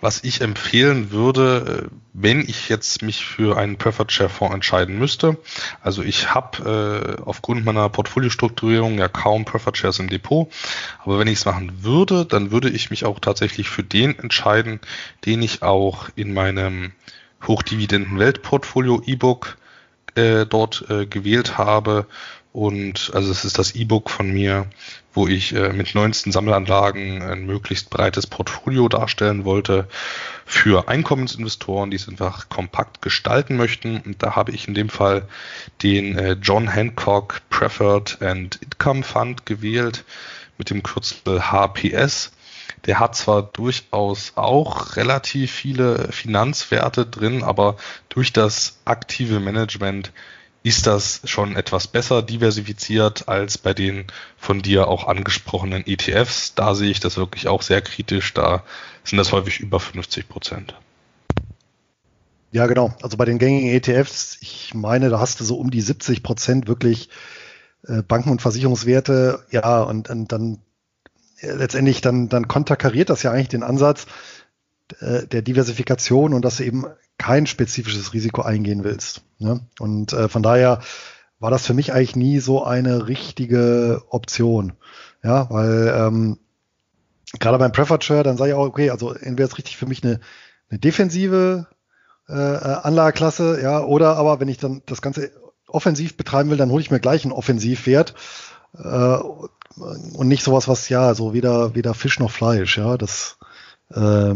[0.00, 4.96] was ich empfehlen würde, äh, wenn ich jetzt mich für einen Preferred Share Fonds entscheiden
[4.96, 5.36] müsste.
[5.82, 10.48] Also ich habe äh, aufgrund meiner Portfoliostrukturierung ja kaum Preferred Shares im Depot,
[11.04, 14.78] aber wenn ich es machen würde, dann würde ich mich auch tatsächlich für den entscheiden,
[15.26, 16.92] den ich auch in meinem
[17.46, 19.56] Hochdividenden Weltportfolio E-Book
[20.14, 22.06] äh, dort äh, gewählt habe
[22.52, 24.66] und also es ist das E-Book von mir,
[25.14, 29.88] wo ich äh, mit 19 Sammelanlagen ein möglichst breites Portfolio darstellen wollte
[30.46, 34.00] für Einkommensinvestoren, die es einfach kompakt gestalten möchten.
[34.00, 35.28] Und da habe ich in dem Fall
[35.82, 40.04] den äh, John Hancock Preferred and Income Fund gewählt
[40.58, 42.32] mit dem Kürzel HPS.
[42.86, 47.76] Der hat zwar durchaus auch relativ viele Finanzwerte drin, aber
[48.08, 50.12] durch das aktive Management
[50.62, 56.54] ist das schon etwas besser diversifiziert als bei den von dir auch angesprochenen ETFs.
[56.54, 58.34] Da sehe ich das wirklich auch sehr kritisch.
[58.34, 58.62] Da
[59.04, 60.74] sind das häufig über 50 Prozent.
[62.52, 62.94] Ja, genau.
[63.00, 66.68] Also bei den gängigen ETFs, ich meine, da hast du so um die 70 Prozent
[66.68, 67.08] wirklich
[67.86, 69.46] äh, Banken- und Versicherungswerte.
[69.50, 70.58] Ja, und, und dann
[71.42, 74.06] letztendlich dann, dann konterkariert das ja eigentlich den Ansatz
[75.00, 76.86] äh, der Diversifikation und dass du eben
[77.18, 79.22] kein spezifisches Risiko eingehen willst.
[79.38, 79.60] Ne?
[79.78, 80.80] Und äh, von daher
[81.38, 84.74] war das für mich eigentlich nie so eine richtige Option.
[85.22, 86.38] Ja, weil ähm,
[87.38, 90.02] gerade beim Preferred Share, dann sage ich auch, okay, also entweder ist richtig für mich
[90.02, 90.20] eine,
[90.70, 91.66] eine defensive
[92.28, 95.30] äh, äh, Anlageklasse, ja, oder aber wenn ich dann das Ganze
[95.66, 98.14] offensiv betreiben will, dann hole ich mir gleich einen Offensivwert
[98.76, 99.18] äh,
[99.76, 103.38] und nicht sowas, was ja, so weder, weder Fisch noch Fleisch, ja, das
[103.90, 104.34] äh,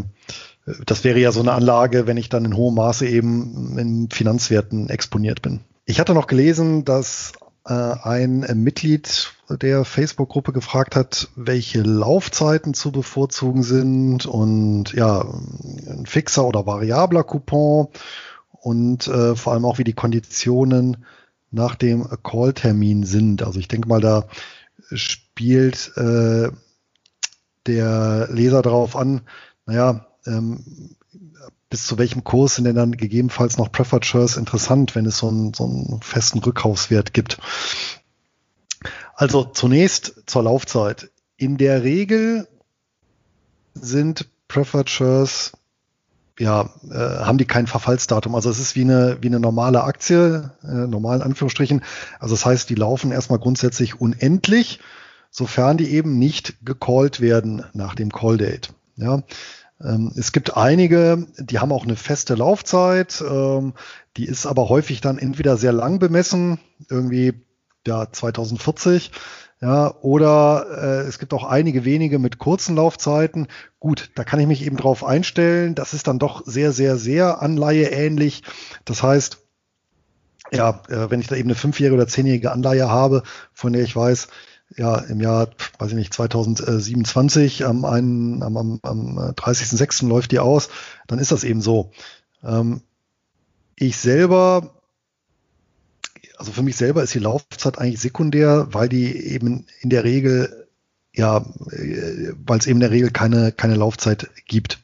[0.86, 4.88] das wäre ja so eine Anlage, wenn ich dann in hohem Maße eben in Finanzwerten
[4.88, 5.60] exponiert bin.
[5.84, 7.32] Ich hatte noch gelesen, dass
[7.66, 16.06] äh, ein Mitglied der Facebook-Gruppe gefragt hat, welche Laufzeiten zu bevorzugen sind und ja, ein
[16.06, 17.88] fixer oder variabler Coupon
[18.52, 21.04] und äh, vor allem auch wie die Konditionen
[21.50, 23.42] nach dem Call-Termin sind.
[23.42, 24.24] Also ich denke mal, da
[25.34, 26.48] spielt äh,
[27.66, 29.22] der Leser darauf an,
[29.66, 30.94] naja, ähm,
[31.68, 35.26] bis zu welchem Kurs sind denn dann gegebenenfalls noch Preferred Shares interessant, wenn es so
[35.26, 37.38] einen, so einen festen Rückkaufswert gibt?
[39.16, 41.10] Also zunächst zur Laufzeit.
[41.36, 42.46] In der Regel
[43.74, 45.50] sind Preferred Shares
[46.38, 48.36] ja, äh, haben die kein Verfallsdatum.
[48.36, 51.82] Also es ist wie eine, wie eine normale Aktie, äh, normalen Anführungsstrichen.
[52.20, 54.80] Also das heißt, die laufen erstmal grundsätzlich unendlich,
[55.34, 58.72] sofern die eben nicht gecallt werden nach dem Call Date.
[58.96, 59.24] Ja,
[59.82, 63.74] ähm, es gibt einige, die haben auch eine feste Laufzeit, ähm,
[64.16, 67.34] die ist aber häufig dann entweder sehr lang bemessen, irgendwie
[67.84, 69.10] ja 2040,
[69.60, 73.48] ja, oder äh, es gibt auch einige wenige mit kurzen Laufzeiten.
[73.80, 75.74] Gut, da kann ich mich eben drauf einstellen.
[75.74, 78.42] Das ist dann doch sehr, sehr, sehr Anleihe ähnlich.
[78.84, 79.38] Das heißt,
[80.52, 83.96] ja, äh, wenn ich da eben eine fünfjährige oder zehnjährige Anleihe habe, von der ich
[83.96, 84.28] weiß,
[84.76, 90.08] ja im Jahr, weiß ich nicht, 2027, am, am, am, am 30.06.
[90.08, 90.68] läuft die aus,
[91.06, 91.92] dann ist das eben so.
[92.42, 92.82] Ähm,
[93.76, 94.80] ich selber,
[96.36, 100.68] also für mich selber ist die Laufzeit eigentlich sekundär, weil die eben in der Regel,
[101.12, 101.38] ja,
[101.70, 104.80] äh, weil es eben in der Regel keine, keine Laufzeit gibt.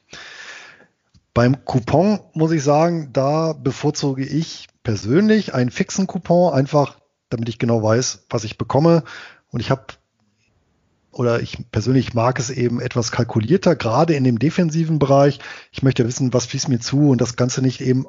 [1.34, 7.58] Beim Coupon muss ich sagen, da bevorzuge ich persönlich einen fixen Coupon, einfach damit ich
[7.58, 9.04] genau weiß, was ich bekomme
[9.50, 9.84] und ich habe
[11.12, 15.40] oder ich persönlich mag es eben etwas kalkulierter, gerade in dem defensiven Bereich.
[15.72, 18.06] Ich möchte wissen, was fließt mir zu und das Ganze nicht eben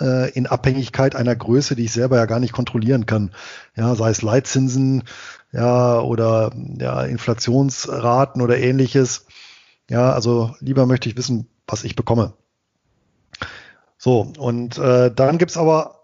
[0.00, 3.32] äh, in Abhängigkeit einer Größe, die ich selber ja gar nicht kontrollieren kann.
[3.76, 5.04] Ja, sei es Leitzinsen,
[5.52, 9.26] ja, oder ja, Inflationsraten oder ähnliches.
[9.88, 12.34] Ja, also lieber möchte ich wissen, was ich bekomme.
[13.96, 15.97] So, und äh, dann gibt's aber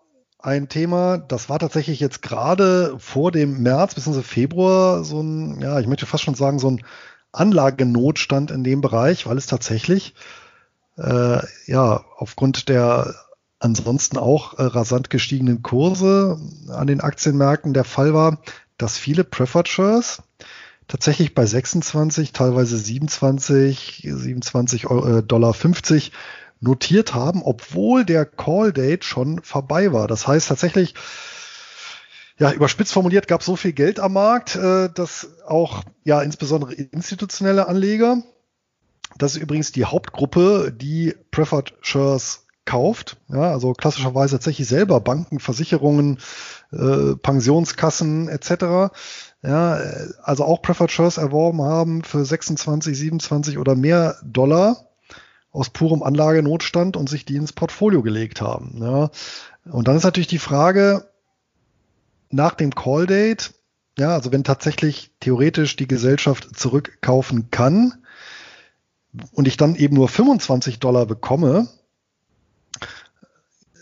[0.44, 5.80] ein Thema, das war tatsächlich jetzt gerade vor dem März bis Februar so ein, ja,
[5.80, 6.84] ich möchte fast schon sagen, so ein
[7.32, 10.14] Anlagenotstand in dem Bereich, weil es tatsächlich
[10.98, 13.14] äh, ja aufgrund der
[13.58, 18.38] ansonsten auch äh, rasant gestiegenen Kurse an den Aktienmärkten der Fall war,
[18.76, 20.22] dass viele Preferred Shares
[20.88, 26.12] tatsächlich bei 26, teilweise 27, 27 Euro, äh, Dollar 50
[26.60, 30.08] notiert haben, obwohl der Call Date schon vorbei war.
[30.08, 30.94] Das heißt tatsächlich,
[32.38, 36.72] ja, überspitzt formuliert gab es so viel Geld am Markt, äh, dass auch ja insbesondere
[36.72, 38.22] institutionelle Anleger,
[39.18, 45.38] das ist übrigens die Hauptgruppe, die Preferred Shares kauft, ja, also klassischerweise tatsächlich selber Banken,
[45.38, 46.18] Versicherungen,
[46.72, 48.92] äh, Pensionskassen etc.
[49.42, 49.78] Ja,
[50.22, 54.88] also auch Preferred Shares erworben haben für 26, 27 oder mehr Dollar
[55.54, 58.82] aus purem Anlagenotstand und sich die ins Portfolio gelegt haben.
[58.82, 59.10] Ja.
[59.70, 61.08] Und dann ist natürlich die Frage
[62.30, 63.54] nach dem Call Date,
[63.96, 67.94] ja, also wenn tatsächlich theoretisch die Gesellschaft zurückkaufen kann
[69.30, 71.68] und ich dann eben nur 25 Dollar bekomme,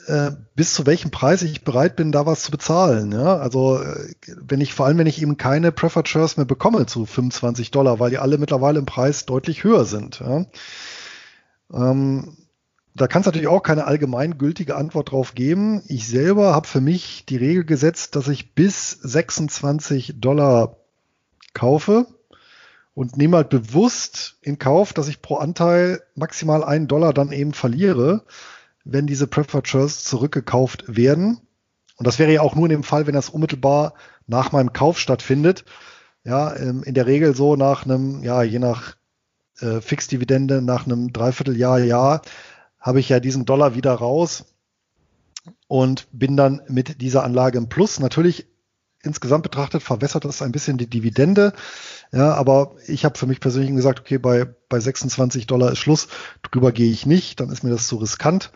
[0.06, 3.12] äh, bis zu welchem Preis ich bereit bin, da was zu bezahlen.
[3.12, 3.38] Ja?
[3.38, 7.06] Also äh, wenn ich vor allem, wenn ich eben keine Preferred Shares mehr bekomme zu
[7.06, 10.20] 25 Dollar, weil die alle mittlerweile im Preis deutlich höher sind.
[10.20, 10.44] Ja?
[11.72, 12.36] Ähm,
[12.94, 15.82] da kann es natürlich auch keine allgemeingültige Antwort drauf geben.
[15.86, 20.76] Ich selber habe für mich die Regel gesetzt, dass ich bis 26 Dollar
[21.54, 22.06] kaufe
[22.94, 27.54] und nehme halt bewusst in Kauf, dass ich pro Anteil maximal einen Dollar dann eben
[27.54, 28.24] verliere,
[28.84, 31.40] wenn diese Preferred Shares zurückgekauft werden.
[31.96, 33.94] Und das wäre ja auch nur in dem Fall, wenn das unmittelbar
[34.26, 35.64] nach meinem Kauf stattfindet.
[36.24, 38.96] Ja, ähm, in der Regel so nach einem, ja, je nach
[39.62, 42.22] äh, Fixdividende nach einem Dreivierteljahr, Jahr,
[42.78, 44.44] habe ich ja diesen Dollar wieder raus
[45.68, 48.00] und bin dann mit dieser Anlage im Plus.
[48.00, 48.46] Natürlich
[49.02, 51.52] insgesamt betrachtet verwässert das ein bisschen die Dividende.
[52.12, 56.08] Ja, aber ich habe für mich persönlich gesagt, okay, bei, bei 26 Dollar ist Schluss,
[56.42, 58.52] drüber gehe ich nicht, dann ist mir das zu riskant.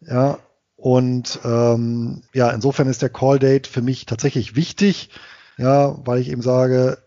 [0.00, 0.38] Ja,
[0.76, 5.10] und ähm, ja, insofern ist der Call Date für mich tatsächlich wichtig,
[5.56, 6.98] ja, weil ich eben sage,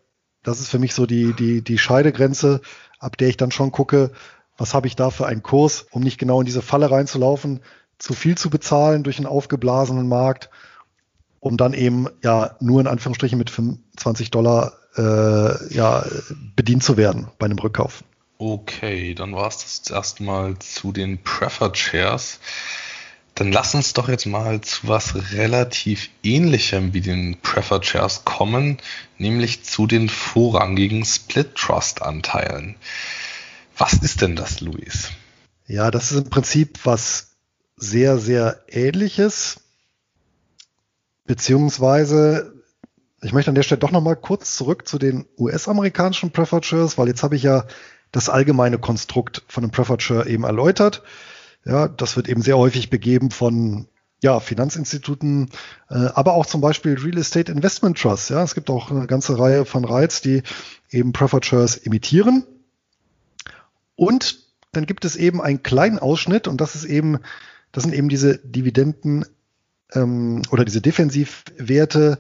[0.44, 2.62] das ist für mich so die, die, die Scheidegrenze
[3.00, 4.12] ab der ich dann schon gucke,
[4.58, 7.62] was habe ich da für einen Kurs, um nicht genau in diese Falle reinzulaufen,
[7.98, 10.50] zu viel zu bezahlen durch einen aufgeblasenen Markt,
[11.40, 16.06] um dann eben ja nur in Anführungsstrichen mit 25 Dollar äh, ja,
[16.56, 18.04] bedient zu werden bei einem Rückkauf.
[18.38, 22.40] Okay, dann war es das erstmal zu den Preferred Shares.
[23.40, 28.80] Dann lass uns doch jetzt mal zu was relativ ähnlichem wie den Preferred Shares kommen,
[29.18, 32.76] nämlich zu den vorrangigen Split Trust Anteilen.
[33.78, 35.12] Was ist denn das, Luis?
[35.68, 37.38] Ja, das ist im Prinzip was
[37.78, 39.62] sehr, sehr ähnliches.
[41.24, 42.62] Beziehungsweise,
[43.22, 47.08] ich möchte an der Stelle doch nochmal kurz zurück zu den US-amerikanischen Preferred Shares, weil
[47.08, 47.64] jetzt habe ich ja
[48.12, 51.04] das allgemeine Konstrukt von einem Preferred Share eben erläutert.
[51.66, 53.88] Ja, das wird eben sehr häufig begeben von
[54.22, 55.50] ja, Finanzinstituten,
[55.90, 58.30] äh, aber auch zum Beispiel Real Estate Investment Trusts.
[58.30, 60.44] Ja, es gibt auch eine ganze Reihe von Reiz, die
[60.90, 62.44] eben Preferred Shares imitieren.
[63.96, 64.40] Und
[64.72, 67.20] dann gibt es eben einen kleinen Ausschnitt und das ist eben,
[67.72, 69.26] das sind eben diese Dividenden
[69.94, 72.20] ähm, oder diese Defensivwerte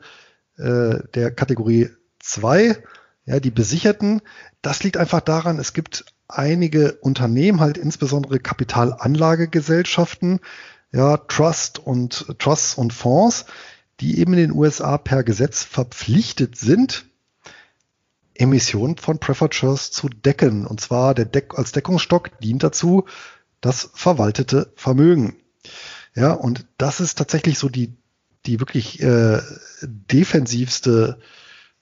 [0.57, 2.81] äh, der Kategorie 2,
[3.25, 4.21] ja, die besicherten.
[4.61, 10.39] Das liegt einfach daran, es gibt einige Unternehmen, halt insbesondere Kapitalanlagegesellschaften,
[10.91, 13.45] ja, Trust und Trusts und Fonds,
[13.99, 17.05] die eben in den USA per Gesetz verpflichtet sind,
[18.33, 20.65] Emissionen von Preferred Shares zu decken.
[20.65, 23.03] Und zwar der Deck als Deckungsstock dient dazu
[23.59, 25.35] das verwaltete Vermögen.
[26.15, 27.97] Ja, und das ist tatsächlich so die,
[28.45, 29.41] die wirklich äh,
[29.81, 31.19] defensivste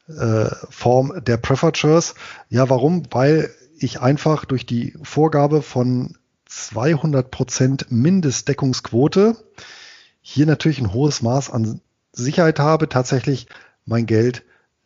[0.08, 2.16] äh, Form der Preferred Shares.
[2.50, 3.04] Ja, warum?
[3.12, 9.36] Weil ich einfach durch die Vorgabe von 200 Prozent Mindestdeckungsquote
[10.22, 13.48] hier natürlich ein hohes Maß an Sicherheit habe, tatsächlich
[13.86, 14.44] mein Geld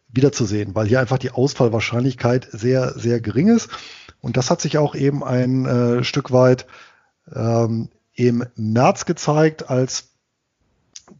[0.09, 3.69] wiederzusehen, weil hier einfach die Ausfallwahrscheinlichkeit sehr, sehr gering ist.
[4.19, 6.67] Und das hat sich auch eben ein äh, Stück weit
[7.33, 10.09] ähm, im März gezeigt, als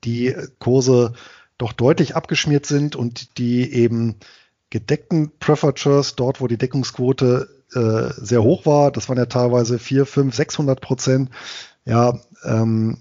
[0.04, 1.14] die Kurse
[1.58, 4.18] doch deutlich abgeschmiert sind und die eben
[4.70, 10.06] gedeckten Shares, dort wo die Deckungsquote äh, sehr hoch war, das waren ja teilweise 4,
[10.06, 11.30] 5, 600 Prozent,
[11.86, 12.98] ja, ähm,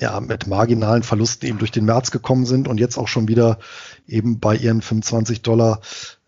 [0.00, 3.58] ja, mit marginalen Verlusten eben durch den März gekommen sind und jetzt auch schon wieder
[4.06, 5.80] eben bei ihren 25 Dollar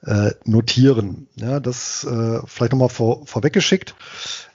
[0.05, 1.29] äh, notieren.
[1.37, 3.95] Ja, das äh, vielleicht nochmal vor, vorweggeschickt.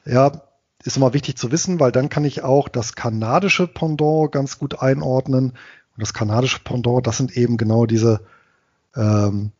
[0.05, 0.41] Ja,
[0.84, 4.82] ist immer wichtig zu wissen, weil dann kann ich auch das kanadische Pendant ganz gut
[4.82, 5.51] einordnen.
[5.51, 8.22] Und das kanadische Pendant, das sind eben genau diese
[8.95, 9.51] ähm,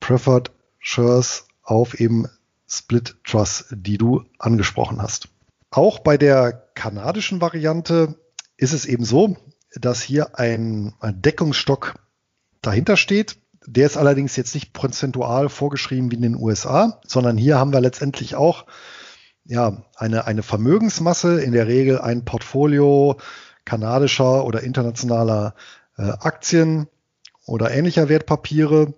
[0.00, 2.28] Preferred Shares auf eben
[2.68, 5.28] Split Trust, die du angesprochen hast.
[5.70, 8.16] Auch bei der kanadischen Variante
[8.56, 9.36] ist es eben so,
[9.74, 11.94] dass hier ein, ein Deckungsstock
[12.60, 13.38] dahinter steht.
[13.66, 17.80] Der ist allerdings jetzt nicht prozentual vorgeschrieben wie in den USA, sondern hier haben wir
[17.80, 18.66] letztendlich auch
[19.44, 23.16] ja, eine, eine Vermögensmasse, in der Regel ein Portfolio
[23.64, 25.54] kanadischer oder internationaler
[25.96, 26.88] äh, Aktien
[27.46, 28.94] oder ähnlicher Wertpapiere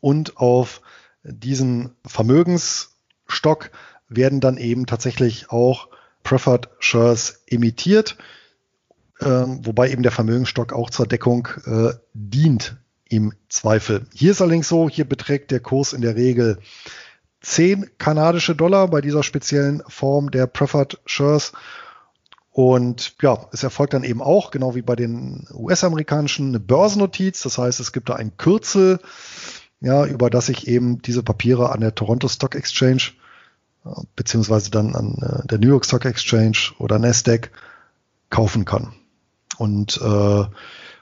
[0.00, 0.80] und auf
[1.24, 3.70] diesen Vermögensstock
[4.08, 5.88] werden dann eben tatsächlich auch
[6.22, 8.16] Preferred Shares emittiert,
[9.20, 12.76] äh, wobei eben der Vermögensstock auch zur Deckung äh, dient
[13.08, 14.06] im Zweifel.
[14.14, 16.58] Hier ist allerdings so, hier beträgt der Kurs in der Regel
[17.42, 21.52] 10 kanadische Dollar bei dieser speziellen Form der Preferred Shares.
[22.50, 27.42] Und ja, es erfolgt dann eben auch, genau wie bei den US-amerikanischen, eine Börsennotiz.
[27.42, 29.00] Das heißt, es gibt da ein Kürzel,
[29.82, 33.12] ja, über das ich eben diese Papiere an der Toronto Stock Exchange
[34.16, 37.50] beziehungsweise dann an äh, der New York Stock Exchange oder Nasdaq
[38.30, 38.94] kaufen kann.
[39.58, 40.44] Und äh,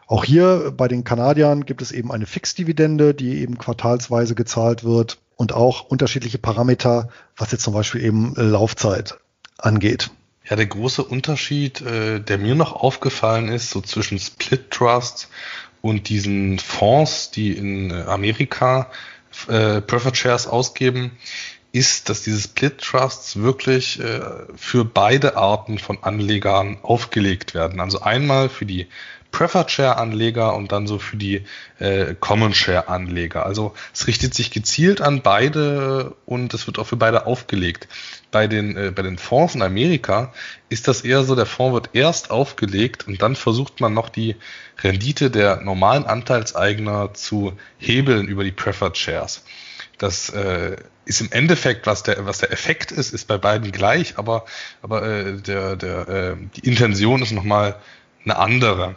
[0.07, 5.19] auch hier bei den Kanadiern gibt es eben eine Fixdividende, die eben quartalsweise gezahlt wird
[5.37, 9.19] und auch unterschiedliche Parameter, was jetzt zum Beispiel eben Laufzeit
[9.59, 10.11] angeht.
[10.49, 15.29] Ja, der große Unterschied, äh, der mir noch aufgefallen ist, so zwischen Split Trust
[15.83, 18.91] und diesen Fonds, die in Amerika
[19.49, 21.13] äh, Preferred Shares ausgeben,
[21.73, 24.21] ist, dass diese Split Trusts wirklich äh,
[24.57, 27.81] für beide Arten von Anlegern aufgelegt werden.
[27.81, 28.89] Also einmal für die
[29.31, 31.45] Preferred Share Anleger und dann so für die
[31.79, 33.47] äh, Common Share Anleger.
[33.47, 37.89] Also es richtet sich gezielt an beide und es wird auch für beide aufgelegt.
[38.31, 40.33] Bei den, äh, bei den Fonds in Amerika
[40.69, 44.37] ist das eher so, der Fonds wird erst aufgelegt und dann versucht man noch die
[44.83, 49.43] Rendite der normalen Anteilseigner zu hebeln über die Preferred Shares.
[49.99, 54.17] Das äh, ist im Endeffekt, was der, was der Effekt ist, ist bei beiden gleich,
[54.17, 54.45] aber,
[54.81, 57.77] aber äh, der, der, äh, die Intention ist nochmal
[58.25, 58.97] eine andere.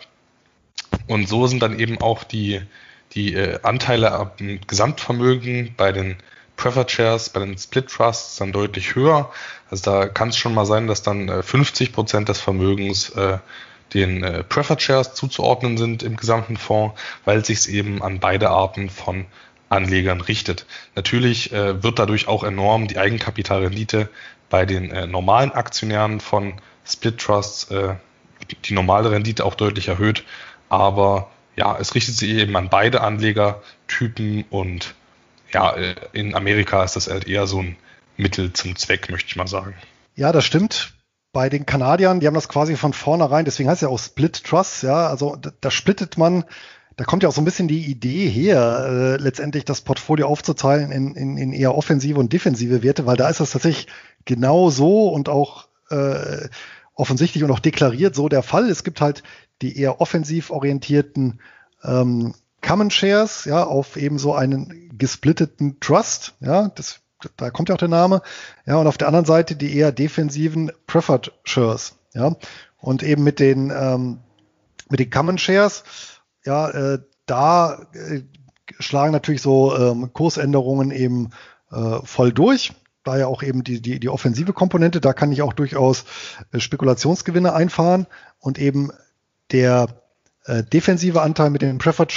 [1.08, 2.62] Und so sind dann eben auch die,
[3.14, 4.32] die äh, Anteile am
[4.68, 6.18] Gesamtvermögen bei den
[6.64, 9.30] Preferred Shares, bei den Split Trusts dann deutlich höher.
[9.70, 13.39] Also da kann es schon mal sein, dass dann äh, 50 Prozent des Vermögens äh,
[13.93, 18.49] den äh, Preferred Shares zuzuordnen sind im gesamten Fonds, weil es sich eben an beide
[18.49, 19.26] Arten von
[19.68, 20.66] Anlegern richtet.
[20.95, 24.07] Natürlich äh, wird dadurch auch enorm die Eigenkapitalrendite
[24.49, 26.53] bei den äh, normalen Aktionären von
[26.86, 27.95] Split Trusts, äh,
[28.64, 30.24] die normale Rendite auch deutlich erhöht.
[30.70, 34.95] Aber ja, es richtet sich eben an beide Anlegertypen und
[35.54, 37.78] ja, äh, in Amerika ist das halt eher so ein
[38.18, 39.76] Mittel zum Zweck, möchte ich mal sagen.
[40.16, 40.93] Ja, das stimmt.
[41.32, 44.43] Bei den Kanadiern, die haben das quasi von vornherein, deswegen heißt es ja auch Split
[44.43, 46.45] Trust, ja, also da, da splittet man
[46.95, 50.91] da kommt ja auch so ein bisschen die Idee her, äh, letztendlich das Portfolio aufzuteilen
[50.91, 53.88] in, in, in eher offensive und defensive Werte, weil da ist das tatsächlich
[54.26, 56.47] genau so und auch äh,
[56.93, 58.70] offensichtlich und auch deklariert so der Fall.
[58.70, 59.24] Es gibt halt
[59.62, 61.39] die eher offensiv orientierten
[61.84, 62.36] ähm,
[62.66, 67.01] Common Shares, ja, auf eben so einen gesplitteten Trust, ja, das,
[67.38, 68.22] da kommt ja auch der Name,
[68.66, 72.36] ja, und auf der anderen Seite die eher defensiven Preferred Shares, ja,
[72.78, 74.20] und eben mit den ähm,
[74.89, 75.84] mit den Common Shares
[76.45, 78.22] ja, äh, da äh,
[78.80, 81.32] schlagen natürlich so ähm, Kursänderungen eben
[81.72, 82.74] äh, voll durch.
[83.03, 86.05] Da ja auch eben die, die, die offensive Komponente, da kann ich auch durchaus
[86.51, 88.07] äh, Spekulationsgewinne einfahren
[88.39, 88.91] und eben
[89.51, 89.88] der
[90.46, 92.14] äh, defensive Anteil mit den Preferred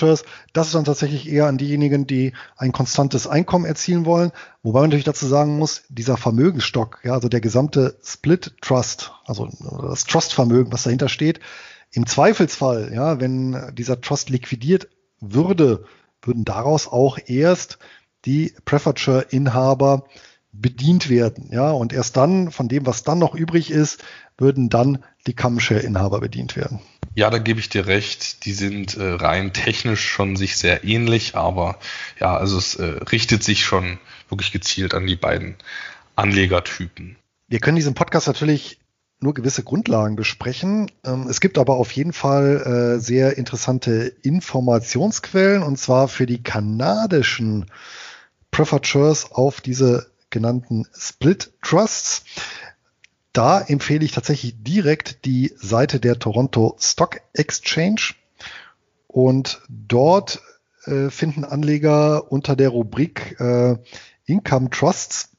[0.52, 4.32] das ist dann tatsächlich eher an diejenigen, die ein konstantes Einkommen erzielen wollen.
[4.62, 9.48] Wobei man natürlich dazu sagen muss, dieser Vermögensstock, ja, also der gesamte Split Trust, also
[9.82, 11.40] das Trust-Vermögen, was dahinter steht,
[11.92, 14.88] im Zweifelsfall, ja, wenn dieser Trust liquidiert
[15.20, 15.84] würde,
[16.20, 17.78] würden daraus auch erst
[18.24, 20.04] die Preferred Inhaber
[20.52, 24.02] bedient werden, ja, und erst dann von dem, was dann noch übrig ist,
[24.38, 26.80] würden dann die Common Inhaber bedient werden.
[27.16, 28.44] Ja, da gebe ich dir recht.
[28.44, 31.78] Die sind äh, rein technisch schon sich sehr ähnlich, aber
[32.20, 33.98] ja, also es äh, richtet sich schon
[34.28, 35.56] wirklich gezielt an die beiden
[36.14, 37.16] Anlegertypen.
[37.48, 38.80] Wir können diesen Podcast natürlich
[39.18, 40.90] nur gewisse Grundlagen besprechen.
[41.06, 46.42] Ähm, es gibt aber auf jeden Fall äh, sehr interessante Informationsquellen und zwar für die
[46.42, 47.70] kanadischen
[48.50, 48.94] Preferred
[49.30, 52.24] auf diese genannten Split Trusts.
[53.36, 58.14] Da empfehle ich tatsächlich direkt die Seite der Toronto Stock Exchange
[59.08, 60.40] und dort
[60.86, 63.76] äh, finden Anleger unter der Rubrik äh,
[64.24, 65.36] Income Trusts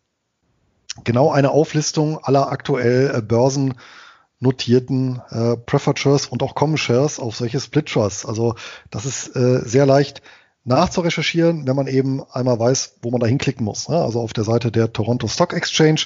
[1.06, 7.36] genau eine Auflistung aller aktuell äh, börsennotierten äh, Preferred Shares und auch Common Shares auf
[7.36, 8.28] solche Split Trusts.
[8.28, 8.54] Also
[8.92, 10.22] das ist äh, sehr leicht
[10.68, 13.88] nachzurecherchieren, wenn man eben einmal weiß, wo man da hinklicken muss.
[13.88, 13.98] Ne?
[14.00, 16.02] Also auf der Seite der Toronto Stock Exchange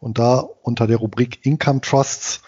[0.00, 2.40] und da unter der Rubrik Income Trusts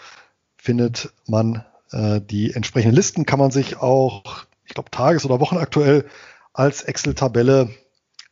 [0.57, 6.05] findet man äh, die entsprechenden Listen, kann man sich auch, ich glaube, tages- oder wochenaktuell
[6.53, 7.69] als Excel-Tabelle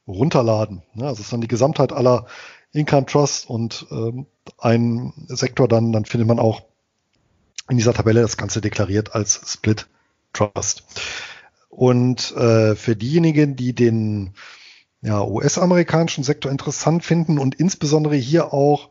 [0.07, 0.81] runterladen.
[0.95, 1.05] Ne?
[1.05, 2.25] Also ist dann die Gesamtheit aller
[2.71, 4.25] Income Trust und ähm,
[4.57, 6.63] ein Sektor dann, dann findet man auch
[7.69, 9.88] in dieser Tabelle das Ganze deklariert als Split
[10.33, 10.83] Trust.
[11.70, 14.34] Und äh, für diejenigen, die den
[15.01, 18.89] ja, US-amerikanischen Sektor interessant finden und insbesondere hier auch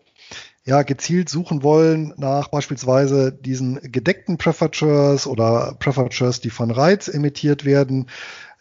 [0.64, 7.64] ja, gezielt suchen wollen nach beispielsweise diesen gedeckten Preferred oder Preferred die von Reiz emittiert
[7.64, 8.08] werden,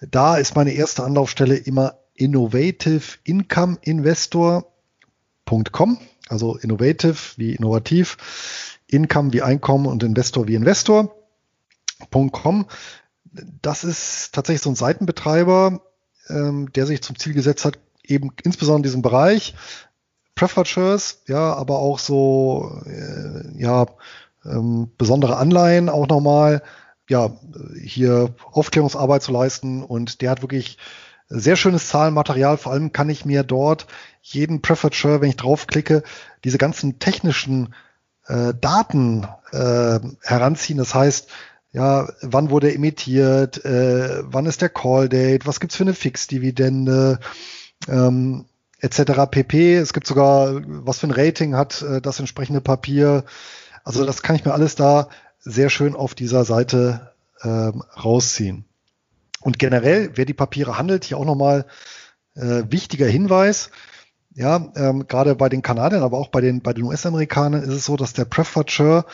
[0.01, 4.72] da ist meine erste Anlaufstelle immer Innovative Income Investor
[5.45, 8.18] Investor.com, also innovative wie innovativ,
[8.88, 12.66] Income wie Einkommen und Investor wie Investor.com.
[13.61, 15.81] Das ist tatsächlich so ein Seitenbetreiber,
[16.29, 19.55] ähm, der sich zum Ziel gesetzt hat, eben insbesondere in diesem Bereich
[20.36, 23.88] Preferred ja, aber auch so äh, ja
[24.45, 26.61] ähm, besondere Anleihen auch nochmal,
[27.09, 27.31] ja,
[27.81, 30.77] hier Aufklärungsarbeit zu leisten und der hat wirklich
[31.27, 32.57] sehr schönes Zahlenmaterial.
[32.57, 33.88] Vor allem kann ich mir dort
[34.21, 36.03] jeden Preferred Share, wenn ich draufklicke,
[36.43, 37.73] diese ganzen technischen
[38.27, 40.77] äh, Daten äh, heranziehen.
[40.77, 41.29] Das heißt,
[41.76, 47.19] ja, wann wurde emittiert, äh, wann ist der Call Date, was gibt's für eine Fixdividende,
[47.89, 48.45] ähm,
[48.80, 49.30] etc.
[49.30, 49.76] pp.
[49.76, 53.26] Es gibt sogar, was für ein Rating hat äh, das entsprechende Papier.
[53.84, 55.09] Also das kann ich mir alles da
[55.39, 57.11] sehr schön auf dieser Seite
[57.41, 58.63] äh, rausziehen.
[59.41, 61.65] Und generell, wer die Papiere handelt, hier auch nochmal
[62.36, 63.69] äh, wichtiger Hinweis.
[64.34, 67.86] Ja, ähm, gerade bei den Kanadiern, aber auch bei den, bei den US-Amerikanern ist es
[67.86, 69.05] so, dass der Preferred Share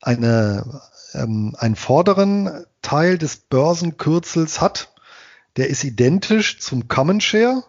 [0.00, 0.82] eine,
[1.14, 4.92] ähm, einen vorderen Teil des Börsenkürzels hat.
[5.56, 7.64] Der ist identisch zum Common Share.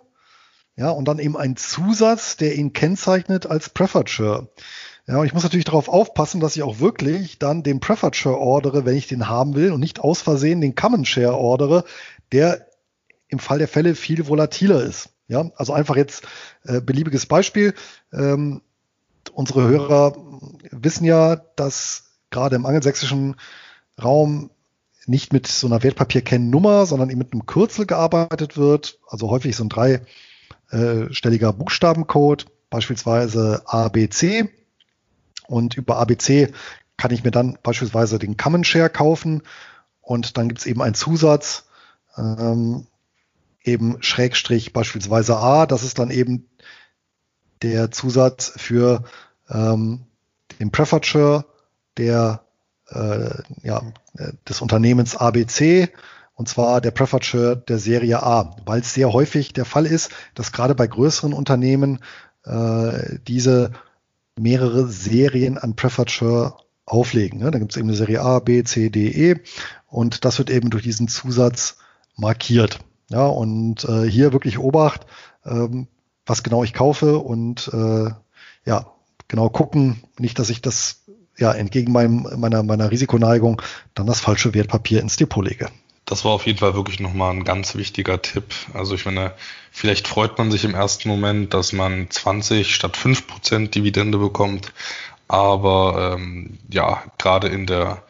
[0.76, 4.48] Ja, und dann eben ein Zusatz, der ihn kennzeichnet als Preferred Share.
[5.08, 8.38] Ja, und ich muss natürlich darauf aufpassen, dass ich auch wirklich dann den Preferred Share
[8.38, 11.84] ordere, wenn ich den haben will und nicht aus Versehen den Common Share ordere,
[12.32, 12.68] der
[13.28, 15.10] im Fall der Fälle viel volatiler ist.
[15.28, 16.24] Ja, also einfach jetzt
[16.64, 17.74] äh, beliebiges Beispiel.
[18.14, 18.62] Ähm,
[19.34, 20.16] unsere Hörer
[20.72, 23.36] wissen ja, dass gerade im angelsächsischen
[24.02, 24.50] Raum
[25.06, 29.00] nicht mit so einer Wertpapierkennnummer, sondern eben mit einem Kürzel gearbeitet wird.
[29.08, 34.50] Also häufig so ein dreistelliger Buchstabencode, beispielsweise ABC.
[35.48, 36.52] Und über ABC
[36.98, 39.42] kann ich mir dann beispielsweise den Common Share kaufen
[40.02, 41.66] und dann gibt es eben einen Zusatz,
[42.18, 42.88] ähm,
[43.64, 45.66] eben Schrägstrich beispielsweise A.
[45.66, 46.50] Das ist dann eben
[47.62, 49.04] der Zusatz für
[49.50, 50.06] ähm,
[50.60, 51.46] den Preferred Share
[51.98, 52.44] der,
[52.90, 53.30] äh,
[53.64, 53.82] ja,
[54.48, 55.90] des Unternehmens ABC
[56.40, 60.12] und zwar der Preferred Share der Serie A, weil es sehr häufig der Fall ist,
[60.36, 62.00] dass gerade bei größeren Unternehmen
[62.46, 63.72] äh, diese
[64.40, 67.40] mehrere Serien an Preferred Share auflegen.
[67.40, 67.52] Ne?
[67.52, 69.42] Da gibt es eben eine Serie A, B, C, D, E
[69.88, 71.78] und das wird eben durch diesen Zusatz
[72.16, 72.80] markiert.
[73.10, 75.08] Ja, und äh, hier wirklich Obacht,
[75.44, 75.88] ähm,
[76.26, 78.12] was genau ich kaufe und äh,
[78.66, 78.94] ja,
[79.28, 81.04] genau gucken, nicht, dass ich das
[81.40, 83.62] ja entgegen meinem, meiner, meiner Risikoneigung
[83.96, 85.70] dann das falsche Wertpapier ins Depot lege.
[86.06, 88.56] Das war auf jeden Fall wirklich nochmal ein ganz wichtiger Tipp.
[88.74, 89.34] Also ich meine,
[89.72, 94.74] vielleicht freut man sich im ersten Moment, dass man 20 statt 5 Prozent Dividende bekommt.
[95.28, 98.02] Aber ähm, ja, gerade in der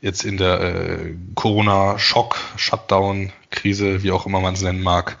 [0.00, 5.16] jetzt in der äh, Corona-Schock, Shutdown-Krise, wie auch immer man es nennen mag,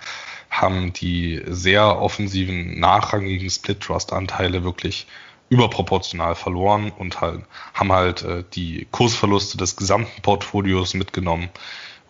[0.50, 5.06] haben die sehr offensiven, nachrangigen Split-Trust-Anteile wirklich
[5.48, 7.42] überproportional verloren und halt,
[7.74, 11.48] haben halt äh, die Kursverluste des gesamten Portfolios mitgenommen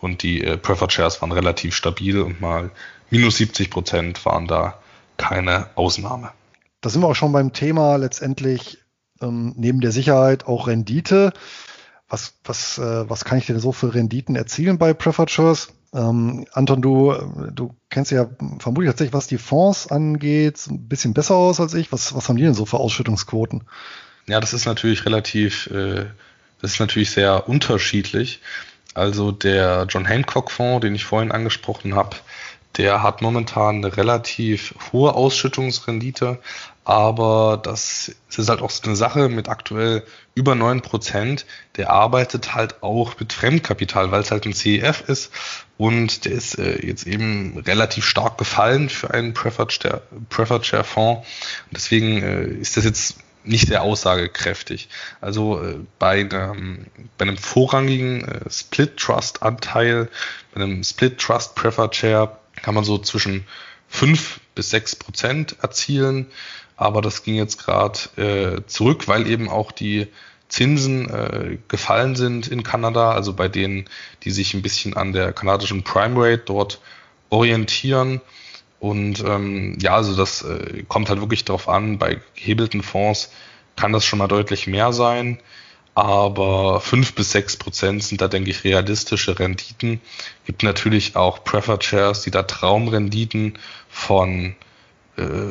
[0.01, 2.70] und die äh, Preferred Shares waren relativ stabil und mal
[3.11, 4.78] minus 70 Prozent waren da
[5.16, 6.32] keine Ausnahme.
[6.80, 8.78] Da sind wir auch schon beim Thema letztendlich
[9.20, 11.32] ähm, neben der Sicherheit auch Rendite.
[12.09, 15.69] Was, was, äh, was kann ich denn so für Renditen erzielen bei Preferred?
[15.93, 17.15] Ähm, Anton, du,
[17.53, 18.29] du kennst ja
[18.59, 21.91] vermutlich tatsächlich, was die Fonds angeht, ein bisschen besser aus als ich.
[21.91, 23.63] Was, was haben die denn so für Ausschüttungsquoten?
[24.27, 26.07] Ja, das ist natürlich relativ, äh,
[26.61, 28.41] das ist natürlich sehr unterschiedlich.
[28.95, 32.17] Also der John Hancock Fonds, den ich vorhin angesprochen habe,
[32.77, 36.39] der hat momentan eine relativ hohe Ausschüttungsrendite,
[36.87, 40.05] aber das, ist halt auch so eine Sache mit aktuell
[40.37, 41.45] über neun Prozent.
[41.74, 45.32] Der arbeitet halt auch mit Fremdkapital, weil es halt ein CEF ist
[45.78, 50.84] und der ist äh, jetzt eben relativ stark gefallen für einen Preferred Share, Preferred Share
[50.84, 51.26] Fonds.
[51.66, 54.89] Und deswegen äh, ist das jetzt nicht sehr aussagekräftig.
[55.20, 56.87] Also äh, bei, einem,
[57.18, 60.09] bei einem vorrangigen äh, Split Trust Anteil,
[60.55, 63.45] bei einem Split Trust Preferred Share kann man so zwischen
[63.89, 66.26] 5 bis 6 Prozent erzielen.
[66.77, 70.09] Aber das ging jetzt gerade äh, zurück, weil eben auch die
[70.49, 73.89] Zinsen äh, gefallen sind in Kanada, also bei denen,
[74.22, 76.81] die sich ein bisschen an der kanadischen Prime Rate dort
[77.31, 78.20] orientieren.
[78.79, 83.31] Und ähm, ja, also das äh, kommt halt wirklich darauf an, bei gehebelten Fonds
[83.74, 85.39] kann das schon mal deutlich mehr sein.
[85.95, 90.03] Aber fünf bis sechs Prozent sind da, denke ich, realistische Renditen.
[90.45, 93.59] Gibt natürlich auch Preferred Shares, die da Traumrenditen
[93.89, 94.55] von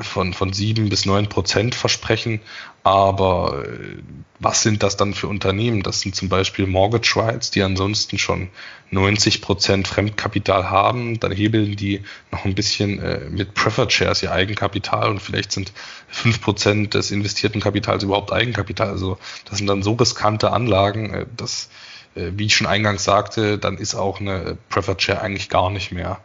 [0.02, 2.40] von, von sieben bis neun Prozent versprechen.
[2.86, 3.98] Aber äh,
[4.40, 5.82] was sind das dann für Unternehmen?
[5.82, 8.50] Das sind zum Beispiel Mortgage Rights, die ansonsten schon
[8.92, 11.20] 90 Prozent Fremdkapital haben.
[11.20, 12.02] Dann hebeln die
[12.32, 15.74] noch ein bisschen äh, mit Preferred Shares ihr Eigenkapital und vielleicht sind
[16.08, 18.90] fünf Prozent des investierten Kapitals überhaupt Eigenkapital.
[18.90, 21.70] Also das sind dann so riskante Anlagen, äh, dass,
[22.14, 25.92] äh, wie ich schon eingangs sagte, dann ist auch eine Preferred Share eigentlich gar nicht
[25.92, 26.20] mehr,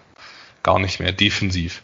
[0.63, 1.83] gar nicht mehr defensiv.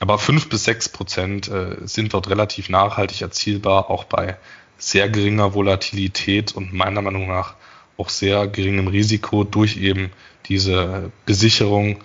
[0.00, 4.36] Aber fünf bis sechs Prozent äh, sind dort relativ nachhaltig erzielbar, auch bei
[4.78, 7.54] sehr geringer Volatilität und meiner Meinung nach
[7.96, 10.10] auch sehr geringem Risiko durch eben
[10.46, 11.98] diese Besicherung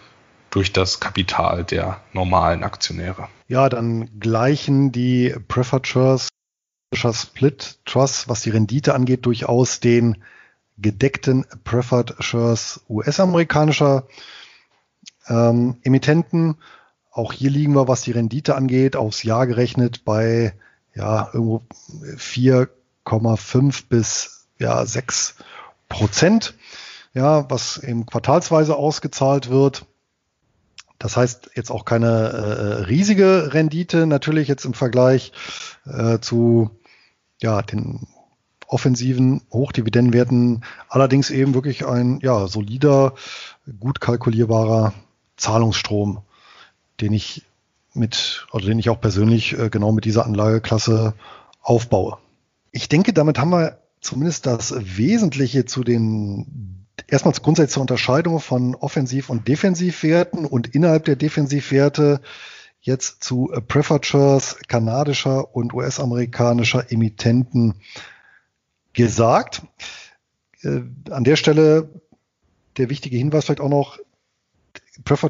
[0.50, 3.28] durch das Kapital der normalen Aktionäre.
[3.48, 6.30] Ja, dann gleichen die Preferred Shares
[6.96, 10.24] Split Trust, was die Rendite angeht, durchaus den
[10.78, 14.08] gedeckten Preferred Shares US-amerikanischer
[15.28, 16.58] ähm, Emittenten.
[17.14, 20.56] Auch hier liegen wir, was die Rendite angeht, aufs Jahr gerechnet bei
[20.96, 21.62] ja, irgendwo
[22.18, 25.36] 4,5 bis ja, 6
[25.90, 26.56] Prozent,
[27.14, 29.86] ja, was eben quartalsweise ausgezahlt wird.
[30.98, 35.34] Das heißt jetzt auch keine äh, riesige Rendite natürlich jetzt im Vergleich
[35.86, 36.72] äh, zu
[37.40, 38.08] ja, den
[38.66, 43.14] offensiven Hochdividendenwerten, allerdings eben wirklich ein ja, solider,
[43.80, 44.96] gut kalkulierbarer
[45.38, 46.24] Zahlungsstrom
[47.02, 47.44] den ich
[47.94, 51.14] mit, oder den ich auch persönlich äh, genau mit dieser Anlageklasse
[51.62, 52.18] aufbaue.
[52.72, 59.30] Ich denke, damit haben wir zumindest das Wesentliche zu den erstmals grundsätzliche Unterscheidung von Offensiv-
[59.30, 62.22] und Defensivwerten und innerhalb der Defensivwerte
[62.82, 64.06] jetzt zu Preferred
[64.68, 67.76] kanadischer und US-amerikanischer Emittenten
[68.92, 69.62] gesagt.
[70.62, 71.90] Äh, an der Stelle
[72.78, 74.00] der wichtige Hinweis vielleicht auch noch,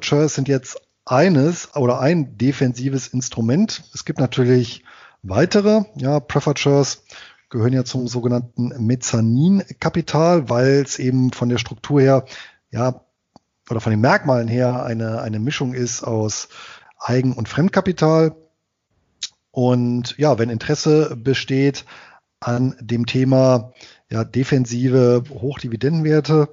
[0.02, 3.84] Shares sind jetzt eines oder ein defensives Instrument.
[3.94, 4.84] Es gibt natürlich
[5.22, 6.22] weitere, ja,
[6.56, 7.04] Shares
[7.50, 12.26] gehören ja zum sogenannten Mezzaninkapital, weil es eben von der Struktur her,
[12.72, 13.02] ja,
[13.70, 16.50] oder von den Merkmalen her eine, eine Mischung ist aus
[17.00, 18.36] Eigen- und Fremdkapital.
[19.52, 21.86] Und ja, wenn Interesse besteht
[22.40, 23.72] an dem Thema
[24.10, 26.50] ja, defensive Hochdividendenwerte,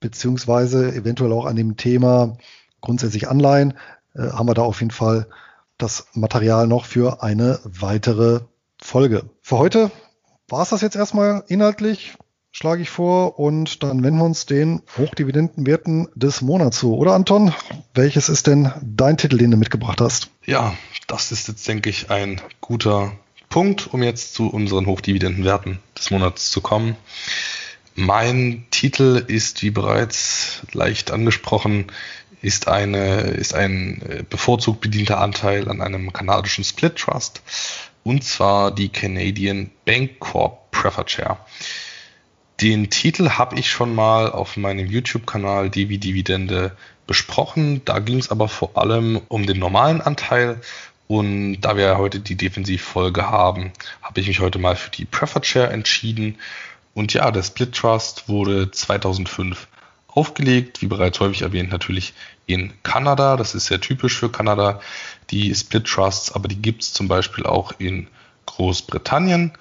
[0.00, 2.36] beziehungsweise eventuell auch an dem Thema
[2.80, 3.74] grundsätzlich Anleihen,
[4.14, 5.26] äh, haben wir da auf jeden Fall
[5.78, 8.40] das Material noch für eine weitere
[8.80, 9.24] Folge.
[9.42, 9.90] Für heute
[10.48, 12.14] war es das jetzt erstmal inhaltlich,
[12.50, 16.96] schlage ich vor, und dann wenden wir uns den Hochdividendenwerten des Monats zu.
[16.96, 17.52] Oder Anton,
[17.94, 20.30] welches ist denn dein Titel, den du mitgebracht hast?
[20.44, 20.74] Ja,
[21.06, 23.12] das ist jetzt, denke ich, ein guter
[23.48, 26.96] Punkt, um jetzt zu unseren Hochdividendenwerten des Monats zu kommen.
[27.94, 31.86] Mein Titel ist, wie bereits leicht angesprochen,
[32.42, 37.42] ist, eine, ist ein äh, bevorzugt bedienter Anteil an einem kanadischen Split Trust
[38.04, 41.38] und zwar die Canadian Bank Corp Preferred Share.
[42.60, 46.76] Den Titel habe ich schon mal auf meinem YouTube-Kanal Divi Dividende
[47.06, 47.84] besprochen.
[47.84, 50.60] Da ging es aber vor allem um den normalen Anteil.
[51.06, 53.72] Und da wir heute die Defensivfolge haben,
[54.02, 56.38] habe ich mich heute mal für die Preferred Share entschieden.
[56.94, 59.68] Und ja, der Split Trust wurde 2005
[60.18, 62.12] aufgelegt, wie bereits häufig erwähnt, natürlich
[62.46, 63.36] in Kanada.
[63.36, 64.80] Das ist sehr typisch für Kanada,
[65.30, 68.08] die Split Trusts, aber die gibt es zum Beispiel auch in
[68.46, 69.52] Großbritannien.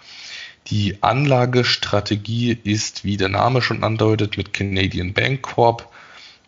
[0.66, 5.88] Die Anlagestrategie ist, wie der Name schon andeutet, mit Canadian Bank Corp,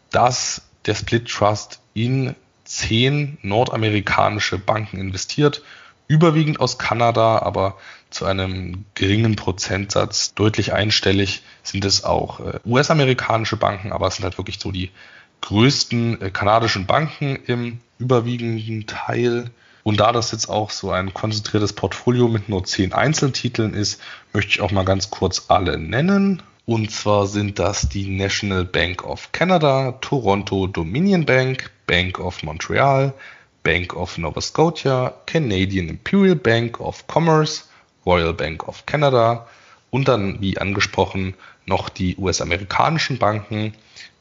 [0.10, 5.62] dass der Split Trust in zehn nordamerikanische Banken investiert
[6.10, 7.78] überwiegend aus Kanada, aber
[8.10, 14.26] zu einem geringen Prozentsatz, deutlich einstellig, sind es auch äh, US-amerikanische Banken, aber es sind
[14.26, 14.90] halt wirklich so die
[15.42, 19.52] größten äh, kanadischen Banken im überwiegenden Teil.
[19.84, 24.02] Und da das jetzt auch so ein konzentriertes Portfolio mit nur zehn Einzeltiteln ist,
[24.34, 26.42] möchte ich auch mal ganz kurz alle nennen.
[26.66, 33.14] Und zwar sind das die National Bank of Canada, Toronto Dominion Bank, Bank of Montreal,
[33.64, 37.64] Bank of Nova Scotia, Canadian Imperial Bank of Commerce,
[38.06, 39.48] Royal Bank of Canada
[39.90, 41.34] und dann, wie angesprochen,
[41.66, 43.74] noch die US-amerikanischen Banken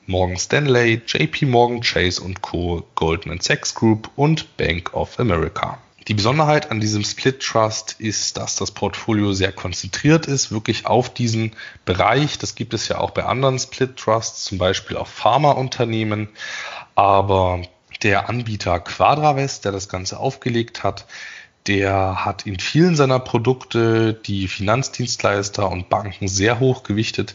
[0.06, 5.78] Morgan Stanley, JP Morgan Chase Co., Goldman Sachs Group und Bank of America.
[6.08, 11.12] Die Besonderheit an diesem Split Trust ist, dass das Portfolio sehr konzentriert ist, wirklich auf
[11.12, 11.52] diesen
[11.84, 12.38] Bereich.
[12.38, 16.30] Das gibt es ja auch bei anderen Split Trusts, zum Beispiel auf Pharmaunternehmen.
[16.94, 17.60] Aber
[18.02, 21.06] der Anbieter Quadravest, der das Ganze aufgelegt hat,
[21.66, 27.34] der hat in vielen seiner Produkte die Finanzdienstleister und Banken sehr hoch gewichtet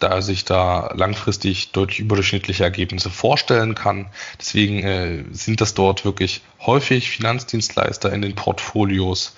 [0.00, 4.06] da er sich da langfristig deutlich überdurchschnittliche Ergebnisse vorstellen kann.
[4.38, 9.34] Deswegen äh, sind das dort wirklich häufig Finanzdienstleister in den Portfolios.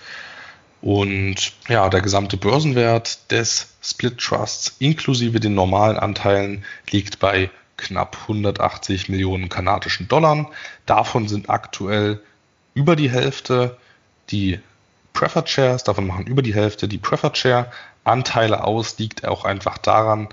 [0.80, 8.18] Und ja, der gesamte Börsenwert des Split Trusts inklusive den normalen Anteilen liegt bei knapp
[8.22, 10.50] 180 Millionen kanadischen Dollar.
[10.84, 12.20] Davon sind aktuell
[12.74, 13.78] über die Hälfte
[14.30, 14.60] die
[15.14, 17.72] Preferred Shares, davon machen über die Hälfte die Preferred Share
[18.04, 20.28] Anteile aus, liegt auch einfach daran,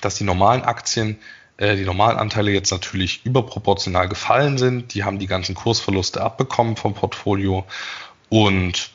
[0.00, 1.18] dass die normalen Aktien,
[1.56, 4.94] äh, die normalen Anteile jetzt natürlich überproportional gefallen sind.
[4.94, 7.64] Die haben die ganzen Kursverluste abbekommen vom Portfolio
[8.28, 8.90] und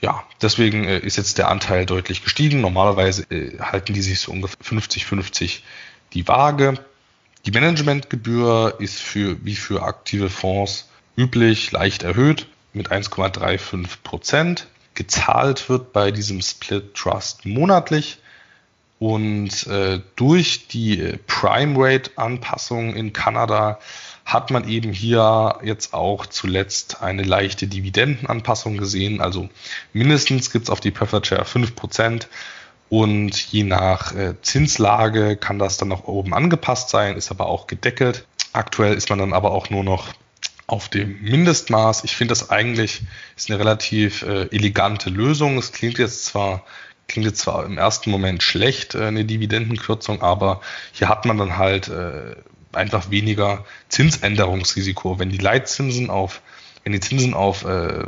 [0.00, 2.60] ja, deswegen äh, ist jetzt der Anteil deutlich gestiegen.
[2.60, 5.60] Normalerweise äh, halten die sich so ungefähr 50-50
[6.14, 6.74] die Waage.
[7.46, 14.66] Die Managementgebühr ist für wie für aktive Fonds üblich leicht erhöht mit 1,35 Prozent.
[14.94, 18.18] Gezahlt wird bei diesem Split Trust monatlich
[18.98, 23.78] und äh, durch die Prime Rate Anpassung in Kanada
[24.26, 29.22] hat man eben hier jetzt auch zuletzt eine leichte Dividendenanpassung gesehen.
[29.22, 29.48] Also
[29.94, 32.26] mindestens gibt es auf die Preferred Share 5%
[32.90, 37.68] und je nach äh, Zinslage kann das dann nach oben angepasst sein, ist aber auch
[37.68, 38.26] gedeckelt.
[38.52, 40.08] Aktuell ist man dann aber auch nur noch
[40.66, 42.02] auf dem Mindestmaß.
[42.02, 43.02] Ich finde das eigentlich
[43.36, 45.56] ist eine relativ äh, elegante Lösung.
[45.56, 46.64] Es klingt jetzt zwar
[47.06, 50.60] klingt jetzt zwar im ersten Moment schlecht, äh, eine Dividendenkürzung, aber
[50.92, 52.34] hier hat man dann halt äh,
[52.72, 55.20] einfach weniger Zinsänderungsrisiko.
[55.20, 56.42] Wenn die Leitzinsen auf,
[56.82, 58.04] wenn die Zinsen auf äh,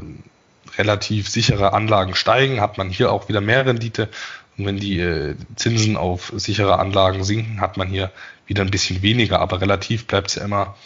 [0.79, 4.09] relativ sichere Anlagen steigen, hat man hier auch wieder mehr Rendite.
[4.57, 8.11] Und wenn die äh, Zinsen auf sichere Anlagen sinken, hat man hier
[8.47, 9.41] wieder ein bisschen weniger.
[9.41, 10.77] Aber relativ bleibt es ja immer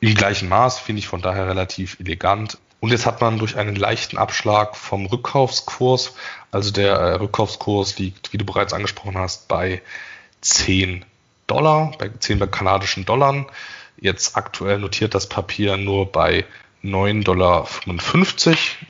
[0.00, 2.58] im gleichen Maß, finde ich von daher relativ elegant.
[2.80, 6.14] Und jetzt hat man durch einen leichten Abschlag vom Rückkaufskurs,
[6.50, 9.80] also der äh, Rückkaufskurs liegt, wie du bereits angesprochen hast, bei
[10.42, 11.04] 10
[11.46, 13.46] Dollar, bei 10 kanadischen Dollar.
[13.96, 16.44] Jetzt aktuell notiert das Papier nur bei
[16.82, 17.66] 9,55 Dollar.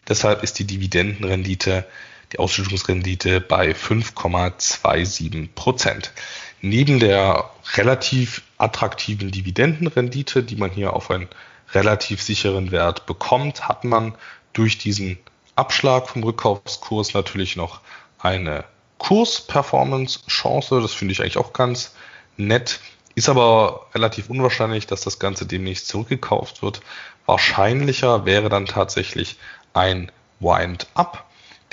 [0.09, 1.87] Deshalb ist die Dividendenrendite,
[2.35, 6.13] die Ausschüttungsrendite bei 5,27 Prozent.
[6.61, 11.29] Neben der relativ attraktiven Dividendenrendite, die man hier auf einen
[11.73, 14.17] relativ sicheren Wert bekommt, hat man
[14.53, 15.19] durch diesen
[15.55, 17.81] Abschlag vom Rückkaufskurs natürlich noch
[18.19, 18.65] eine
[18.99, 20.81] Kursperformance-Chance.
[20.81, 21.95] Das finde ich eigentlich auch ganz
[22.37, 22.81] nett.
[23.15, 26.81] Ist aber relativ unwahrscheinlich, dass das Ganze demnächst zurückgekauft wird.
[27.27, 29.37] Wahrscheinlicher wäre dann tatsächlich
[29.73, 30.11] ein
[30.41, 31.25] Wind-Up.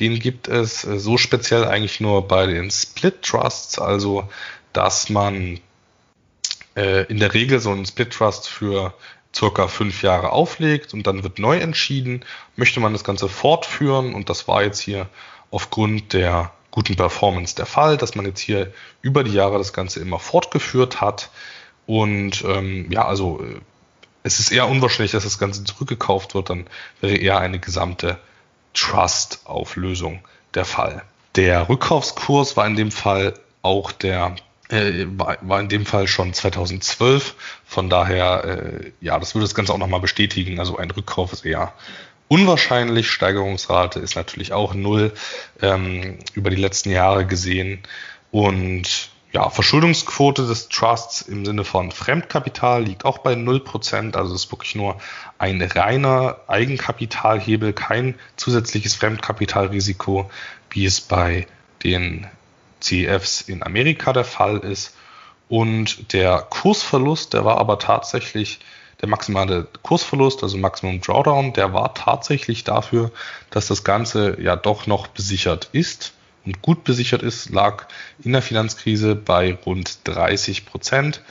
[0.01, 4.27] Den gibt es äh, so speziell eigentlich nur bei den Split Trusts, also
[4.73, 5.59] dass man
[6.75, 8.93] äh, in der Regel so einen Split Trust für
[9.33, 12.25] circa fünf Jahre auflegt und dann wird neu entschieden,
[12.55, 15.07] möchte man das Ganze fortführen und das war jetzt hier
[15.51, 19.99] aufgrund der guten Performance der Fall, dass man jetzt hier über die Jahre das Ganze
[19.99, 21.29] immer fortgeführt hat
[21.85, 23.59] und ähm, ja, also äh,
[24.23, 26.67] es ist eher unwahrscheinlich, dass das Ganze zurückgekauft wird, dann
[27.01, 28.19] wäre eher eine gesamte
[28.73, 30.19] Trust-Auflösung
[30.53, 31.03] der Fall.
[31.35, 34.35] Der Rückkaufskurs war in dem Fall auch der
[34.71, 37.35] äh, war, in dem Fall schon 2012.
[37.65, 40.59] Von daher, äh, ja, das würde das Ganze auch nochmal bestätigen.
[40.59, 41.73] Also ein Rückkauf ist eher
[42.27, 43.11] unwahrscheinlich.
[43.11, 45.13] Steigerungsrate ist natürlich auch null
[45.61, 47.79] ähm, über die letzten Jahre gesehen.
[48.31, 54.15] Und ja, Verschuldungsquote des Trusts im Sinne von Fremdkapital liegt auch bei 0%.
[54.15, 54.97] Also es ist wirklich nur
[55.37, 60.29] ein reiner Eigenkapitalhebel, kein zusätzliches Fremdkapitalrisiko,
[60.69, 61.47] wie es bei
[61.83, 62.27] den
[62.81, 64.95] CEFs in Amerika der Fall ist.
[65.47, 68.59] Und der Kursverlust, der war aber tatsächlich,
[69.01, 73.11] der maximale Kursverlust, also Maximum Drawdown, der war tatsächlich dafür,
[73.49, 76.13] dass das Ganze ja doch noch besichert ist
[76.45, 77.87] und gut besichert ist, lag
[78.23, 81.21] in der Finanzkrise bei rund 30 Prozent.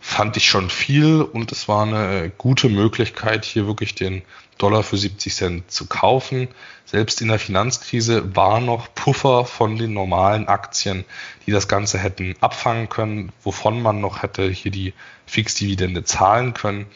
[0.00, 4.22] Fand ich schon viel und es war eine gute Möglichkeit, hier wirklich den
[4.58, 6.48] Dollar für 70 Cent zu kaufen.
[6.84, 11.04] Selbst in der Finanzkrise war noch Puffer von den normalen Aktien,
[11.46, 14.92] die das Ganze hätten abfangen können, wovon man noch hätte hier die
[15.26, 16.86] Fixdividende zahlen können.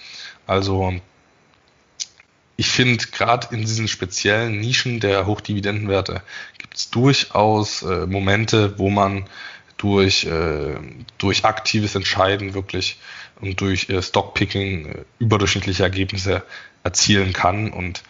[0.46, 0.94] Also
[2.56, 6.22] ich finde, gerade in diesen speziellen Nischen der Hochdividendenwerte
[6.68, 9.24] gibt es durchaus äh, Momente, wo man
[9.78, 10.76] durch, äh,
[11.16, 12.98] durch aktives Entscheiden wirklich
[13.40, 16.42] und durch äh, Stockpicking äh, überdurchschnittliche Ergebnisse
[16.82, 18.02] erzielen kann und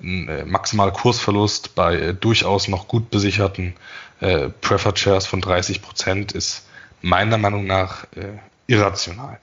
[0.00, 3.74] ein äh, maximaler Kursverlust bei äh, durchaus noch gut besicherten
[4.20, 6.66] äh, Preferred Shares von 30 Prozent ist
[7.02, 9.40] meiner Meinung nach äh, irrational.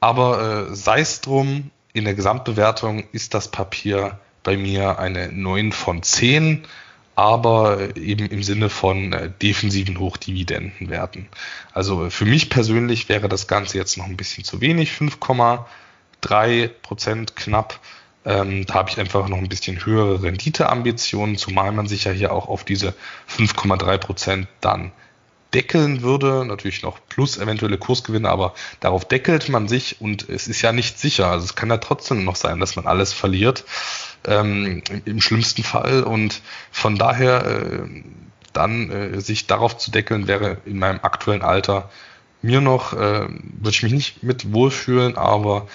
[0.00, 5.72] Aber äh, sei es drum, in der Gesamtbewertung ist das Papier bei mir eine 9
[5.72, 6.64] von 10,
[7.16, 11.28] aber eben im Sinne von äh, defensiven Hochdividendenwerten.
[11.72, 17.34] Also für mich persönlich wäre das Ganze jetzt noch ein bisschen zu wenig, 5,3 Prozent
[17.34, 17.80] knapp.
[18.26, 22.32] Ähm, da habe ich einfach noch ein bisschen höhere Renditeambitionen, zumal man sich ja hier
[22.32, 22.94] auch auf diese
[23.30, 24.92] 5,3 Prozent dann
[25.54, 30.60] deckeln würde, natürlich noch plus eventuelle Kursgewinne, aber darauf deckelt man sich und es ist
[30.60, 31.30] ja nicht sicher.
[31.30, 33.64] Also es kann ja trotzdem noch sein, dass man alles verliert,
[34.26, 36.02] ähm, im schlimmsten Fall.
[36.02, 38.02] Und von daher äh,
[38.52, 41.90] dann äh, sich darauf zu deckeln, wäre in meinem aktuellen Alter
[42.42, 45.66] mir noch, äh, würde ich mich nicht mit wohlfühlen, aber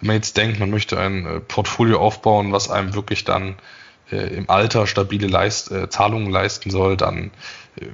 [0.00, 3.54] wenn man jetzt denkt, man möchte ein äh, Portfolio aufbauen, was einem wirklich dann
[4.10, 7.30] äh, im Alter stabile Leist, äh, Zahlungen leisten soll, dann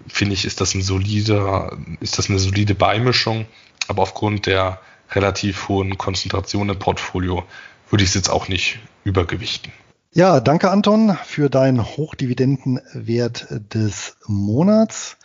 [0.09, 3.47] finde ich, ist das ein solider, ist das eine solide Beimischung.
[3.87, 4.81] Aber aufgrund der
[5.13, 7.45] relativ hohen Konzentration im Portfolio
[7.89, 9.73] würde ich es jetzt auch nicht übergewichten.
[10.19, 15.17] Ja, danke Anton für deinen Hochdividendenwert des Monats.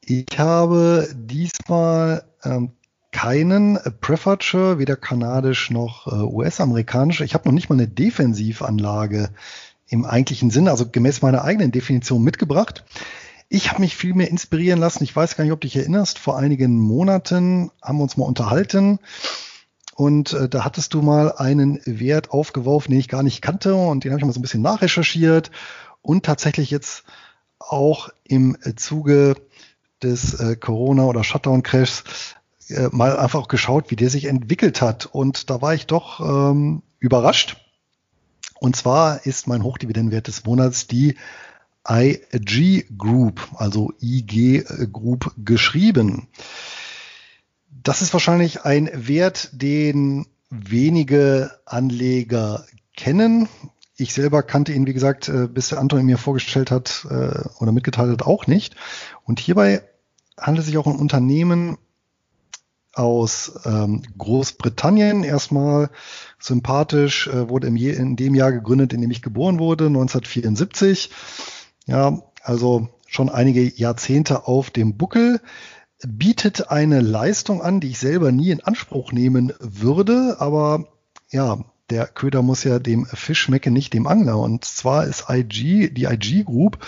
[0.00, 2.72] Ich habe diesmal ähm,
[3.12, 7.20] keinen Preferred weder kanadisch noch äh, US-amerikanisch.
[7.20, 9.30] Ich habe noch nicht mal eine Defensivanlage
[9.86, 12.84] im eigentlichen Sinne, also gemäß meiner eigenen Definition mitgebracht.
[13.48, 15.04] Ich habe mich viel mehr inspirieren lassen.
[15.04, 16.18] Ich weiß gar nicht, ob du dich erinnerst.
[16.18, 18.98] Vor einigen Monaten haben wir uns mal unterhalten
[20.00, 24.02] und äh, da hattest du mal einen Wert aufgeworfen, den ich gar nicht kannte und
[24.02, 25.50] den habe ich mal so ein bisschen nachrecherchiert
[26.00, 27.04] und tatsächlich jetzt
[27.58, 29.34] auch im Zuge
[30.02, 32.04] des äh, Corona- oder Shutdown-Crashs
[32.70, 35.04] äh, mal einfach geschaut, wie der sich entwickelt hat.
[35.04, 37.58] Und da war ich doch ähm, überrascht.
[38.58, 41.16] Und zwar ist mein Hochdividendenwert des Monats die
[41.86, 46.28] IG Group, also IG Group geschrieben.
[47.70, 52.66] Das ist wahrscheinlich ein Wert, den wenige Anleger
[52.96, 53.48] kennen.
[53.96, 57.48] Ich selber kannte ihn, wie gesagt, äh, bis der Anton ihn mir vorgestellt hat äh,
[57.58, 58.76] oder mitgeteilt hat, auch nicht.
[59.24, 59.82] Und hierbei
[60.38, 61.76] handelt es sich auch um Unternehmen,
[62.94, 65.24] aus ähm, Großbritannien.
[65.24, 65.90] Erstmal
[66.38, 71.10] sympathisch, äh, wurde in dem Jahr gegründet, in dem ich geboren wurde, 1974.
[71.86, 75.40] Ja, also schon einige Jahrzehnte auf dem Buckel
[76.06, 80.86] bietet eine Leistung an, die ich selber nie in Anspruch nehmen würde, aber
[81.30, 81.58] ja,
[81.90, 84.38] der Köder muss ja dem Fisch schmecken, nicht dem Angler.
[84.38, 86.78] Und zwar ist IG, die IG Group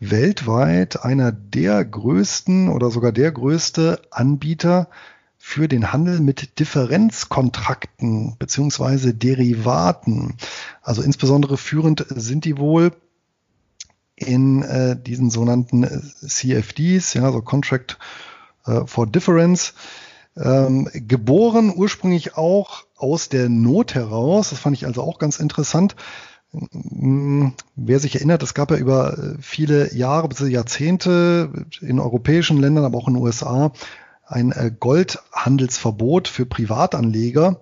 [0.00, 4.88] weltweit einer der größten oder sogar der größte Anbieter
[5.36, 10.36] für den Handel mit Differenzkontrakten beziehungsweise Derivaten.
[10.82, 12.92] Also insbesondere führend sind die wohl
[14.16, 15.86] in äh, diesen sogenannten
[16.26, 17.98] CFDs, ja, so Contract
[18.86, 19.74] for Difference.
[20.36, 24.50] Ähm, geboren ursprünglich auch aus der Not heraus.
[24.50, 25.96] Das fand ich also auch ganz interessant.
[26.52, 32.58] Hm, wer sich erinnert, es gab ja über äh, viele Jahre bis Jahrzehnte in europäischen
[32.58, 33.72] Ländern, aber auch in den USA
[34.26, 37.60] ein äh, Goldhandelsverbot für Privatanleger.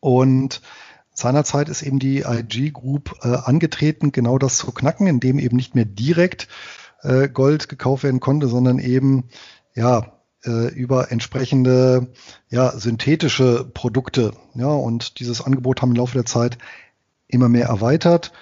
[0.00, 0.62] Und
[1.12, 5.74] seinerzeit ist eben die IG Group äh, angetreten, genau das zu knacken, indem eben nicht
[5.74, 6.48] mehr direkt
[7.02, 9.28] äh, Gold gekauft werden konnte, sondern eben
[9.74, 10.12] ja
[10.44, 12.08] äh, über entsprechende
[12.48, 14.32] ja synthetische Produkte.
[14.54, 16.58] Ja, und dieses Angebot haben im Laufe der Zeit
[17.28, 18.32] immer mehr erweitert.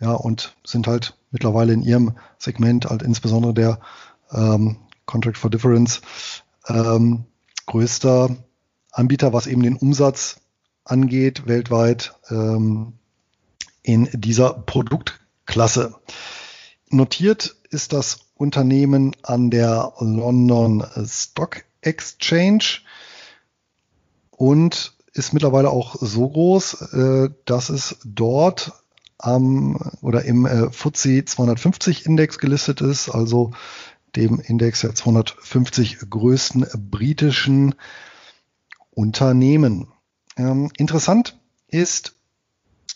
[0.00, 3.80] Ja, und sind halt mittlerweile in ihrem Segment, halt insbesondere der
[4.32, 4.76] ähm,
[5.06, 6.00] Contract for Difference,
[6.68, 7.24] ähm,
[7.66, 8.36] größter
[8.92, 10.40] Anbieter, was eben den Umsatz
[10.84, 12.94] angeht, weltweit ähm,
[13.82, 15.94] in dieser Produktklasse.
[16.90, 22.80] Notiert ist das Unternehmen an der London Stock Exchange
[24.30, 28.72] und ist mittlerweile auch so groß, äh, dass es dort
[29.18, 33.50] am oder im äh, FTSE 250 Index gelistet ist, also
[34.14, 37.74] dem Index der 250 größten britischen
[38.90, 39.88] Unternehmen.
[40.36, 42.14] Ähm, interessant ist,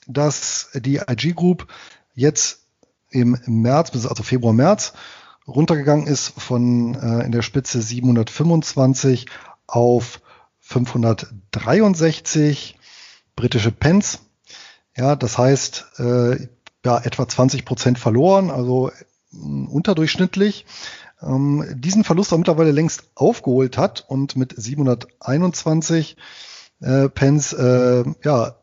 [0.06, 1.66] dass die IG Group
[2.14, 2.60] jetzt
[3.10, 4.94] im März, also Februar, März,
[5.46, 9.26] runtergegangen ist von äh, in der Spitze 725
[9.66, 10.22] auf
[10.60, 12.78] 563
[13.36, 14.20] britische Pence.
[14.96, 16.48] Ja, das heißt, äh,
[16.84, 18.92] ja, etwa 20 Prozent verloren, also äh,
[19.36, 20.66] unterdurchschnittlich.
[21.22, 26.16] Ähm, diesen Verlust aber mittlerweile längst aufgeholt hat und mit 721
[26.80, 28.56] äh, Pence äh, ja,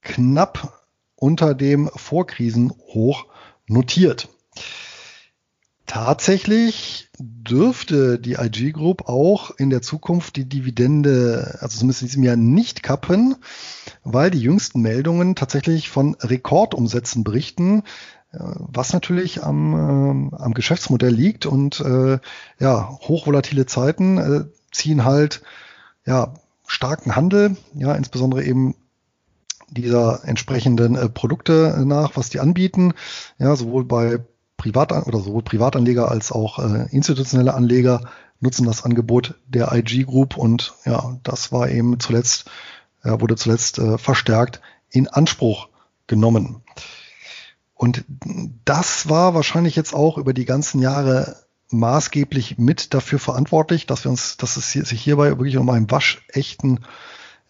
[0.00, 0.80] knapp
[1.14, 3.26] unter dem Vorkrisenhoch
[3.66, 4.28] notiert.
[5.90, 12.22] Tatsächlich dürfte die IG Group auch in der Zukunft die Dividende, also zumindest in diesem
[12.22, 13.34] Jahr, nicht kappen,
[14.04, 17.82] weil die jüngsten Meldungen tatsächlich von Rekordumsätzen berichten,
[18.30, 22.20] äh, was natürlich am, äh, am Geschäftsmodell liegt und äh,
[22.60, 25.42] ja, hochvolatile Zeiten äh, ziehen halt
[26.06, 26.34] ja,
[26.68, 28.76] starken Handel, ja, insbesondere eben
[29.70, 32.94] dieser entsprechenden äh, Produkte nach, was die anbieten,
[33.38, 34.20] ja, sowohl bei
[34.60, 38.02] Privat oder sowohl Privatanleger als auch äh, institutionelle Anleger
[38.40, 42.50] nutzen das Angebot der IG Group und ja, das war eben zuletzt,
[43.02, 45.68] äh, wurde zuletzt äh, verstärkt in Anspruch
[46.06, 46.62] genommen.
[47.74, 48.04] Und
[48.66, 51.36] das war wahrscheinlich jetzt auch über die ganzen Jahre
[51.70, 56.80] maßgeblich mit dafür verantwortlich, dass wir uns, dass es sich hierbei wirklich um einen waschechten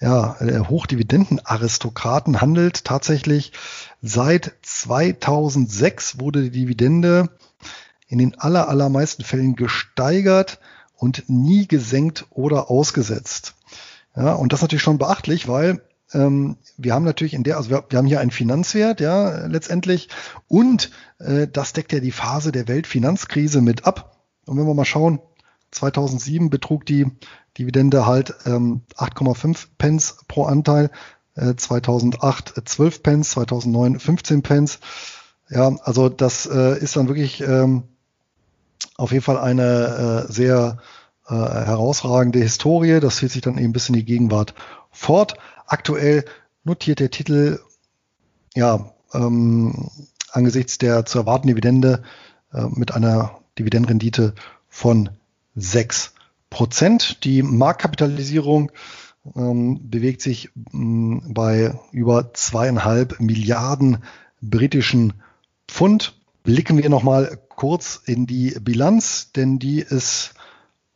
[0.01, 2.85] ja, äh, Hochdividendenaristokraten handelt.
[2.85, 3.53] Tatsächlich
[4.01, 7.29] seit 2006 wurde die Dividende
[8.09, 10.59] in den aller, allermeisten Fällen gesteigert
[10.97, 13.55] und nie gesenkt oder ausgesetzt.
[14.17, 15.83] Ja, und das ist natürlich schon beachtlich, weil
[16.13, 20.09] ähm, wir haben natürlich in der, also wir, wir, haben hier einen Finanzwert, ja, letztendlich,
[20.49, 24.25] und äh, das deckt ja die Phase der Weltfinanzkrise mit ab.
[24.47, 25.21] Und wenn wir mal schauen,
[25.71, 27.07] 2007 betrug die
[27.59, 30.91] Dividende halt ähm, 8,5 Pence pro Anteil,
[31.35, 34.79] äh, 2008 12 Pence, 2009 15 Pence.
[35.49, 37.85] Ja, also das äh, ist dann wirklich ähm,
[38.97, 40.79] auf jeden Fall eine äh, sehr
[41.29, 43.01] äh, herausragende Historie.
[43.01, 44.55] Das führt sich dann eben bis in die Gegenwart
[44.91, 45.35] fort.
[45.67, 46.25] Aktuell
[46.65, 47.61] notiert der Titel
[48.55, 49.91] ja ähm,
[50.31, 52.03] angesichts der zu erwartenden Dividende
[52.53, 54.35] äh, mit einer Dividendenrendite
[54.69, 55.11] von
[55.57, 56.15] 6
[56.51, 57.25] Prozent.
[57.25, 58.73] Die Marktkapitalisierung
[59.37, 63.99] ähm, bewegt sich ähm, bei über zweieinhalb Milliarden
[64.41, 65.15] britischen
[65.69, 66.15] Pfund.
[66.43, 70.35] Blicken wir nochmal kurz in die Bilanz, denn die ist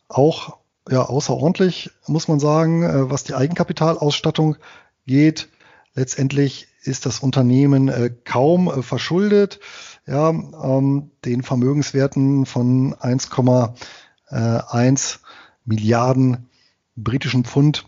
[0.09, 0.59] auch
[0.91, 4.57] ja, außerordentlich, muss man sagen, äh, was die Eigenkapitalausstattung
[5.07, 5.49] geht.
[5.95, 9.61] Letztendlich ist das Unternehmen äh, kaum äh, verschuldet.
[10.07, 15.21] Ja, ähm, den Vermögenswerten von 1,1
[15.65, 16.49] Milliarden
[16.97, 17.87] britischen Pfund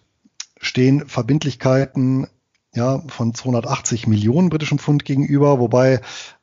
[0.61, 2.27] stehen Verbindlichkeiten
[2.75, 6.01] ja, von 280 Millionen britischen Pfund gegenüber, wobei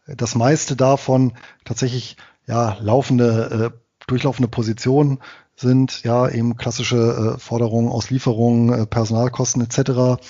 [0.08, 2.18] das meiste davon tatsächlich
[2.48, 3.78] ja, laufende, äh,
[4.08, 5.20] durchlaufende Positionen
[5.56, 10.22] sind, ja, eben klassische äh, Forderungen aus Lieferungen, äh, Personalkosten etc.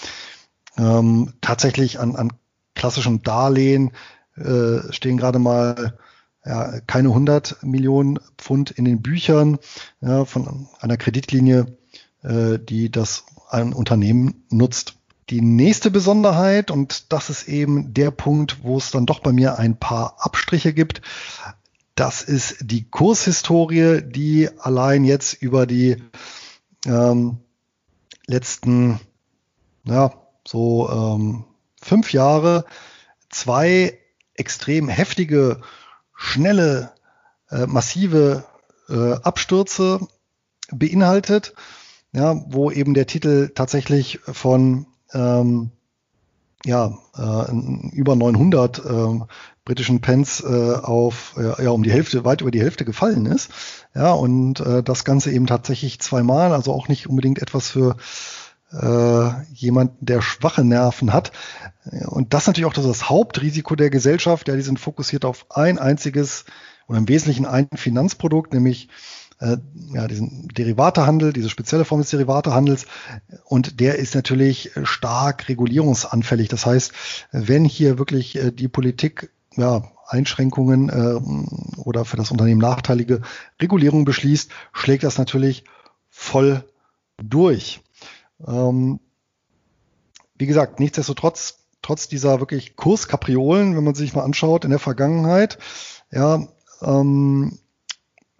[0.77, 2.33] Ähm, tatsächlich an, an
[2.75, 3.91] klassischen Darlehen
[4.35, 5.97] äh, stehen gerade mal
[6.45, 9.59] ja, keine 100 Millionen Pfund in den Büchern
[10.01, 11.77] ja, von einer Kreditlinie,
[12.21, 14.95] äh, die das ein Unternehmen nutzt.
[15.29, 19.57] Die nächste Besonderheit, und das ist eben der Punkt, wo es dann doch bei mir
[19.57, 21.01] ein paar Abstriche gibt,
[21.95, 25.97] das ist die Kurshistorie, die allein jetzt über die
[26.85, 27.37] ähm,
[28.25, 28.99] letzten,
[29.85, 30.11] ja,
[30.45, 31.45] so ähm,
[31.81, 32.65] fünf Jahre
[33.29, 33.97] zwei
[34.35, 35.61] extrem heftige
[36.15, 36.91] schnelle,
[37.49, 38.45] äh, massive
[38.89, 40.07] äh, Abstürze
[40.71, 41.53] beinhaltet,
[42.11, 45.71] ja, wo eben der Titel tatsächlich von ähm,
[46.65, 47.51] ja, äh,
[47.91, 49.19] über 900 äh,
[49.65, 53.51] britischen Pence äh, auf ja, um die Hälfte, weit über die Hälfte gefallen ist.
[53.93, 57.97] Ja, und äh, das Ganze eben tatsächlich zweimal, also auch nicht unbedingt etwas für
[58.73, 61.31] äh, jemanden, der schwache Nerven hat.
[62.05, 64.47] Und das natürlich auch das Hauptrisiko der Gesellschaft.
[64.47, 66.45] Ja, die sind fokussiert auf ein einziges
[66.87, 68.89] oder im Wesentlichen ein Finanzprodukt, nämlich
[69.39, 69.57] äh,
[69.93, 72.85] ja, diesen Derivatehandel, diese spezielle Form des Derivatehandels.
[73.45, 76.47] Und der ist natürlich stark regulierungsanfällig.
[76.49, 76.93] Das heißt,
[77.31, 83.21] wenn hier wirklich äh, die Politik ja, Einschränkungen äh, oder für das Unternehmen nachteilige
[83.61, 85.63] Regulierungen beschließt, schlägt das natürlich
[86.09, 86.63] voll
[87.21, 87.81] durch.
[88.45, 88.99] Ähm,
[90.35, 95.57] wie gesagt, nichtsdestotrotz, trotz dieser wirklich Kurskapriolen, wenn man sich mal anschaut in der Vergangenheit,
[96.11, 96.47] ja,
[96.81, 97.59] ähm,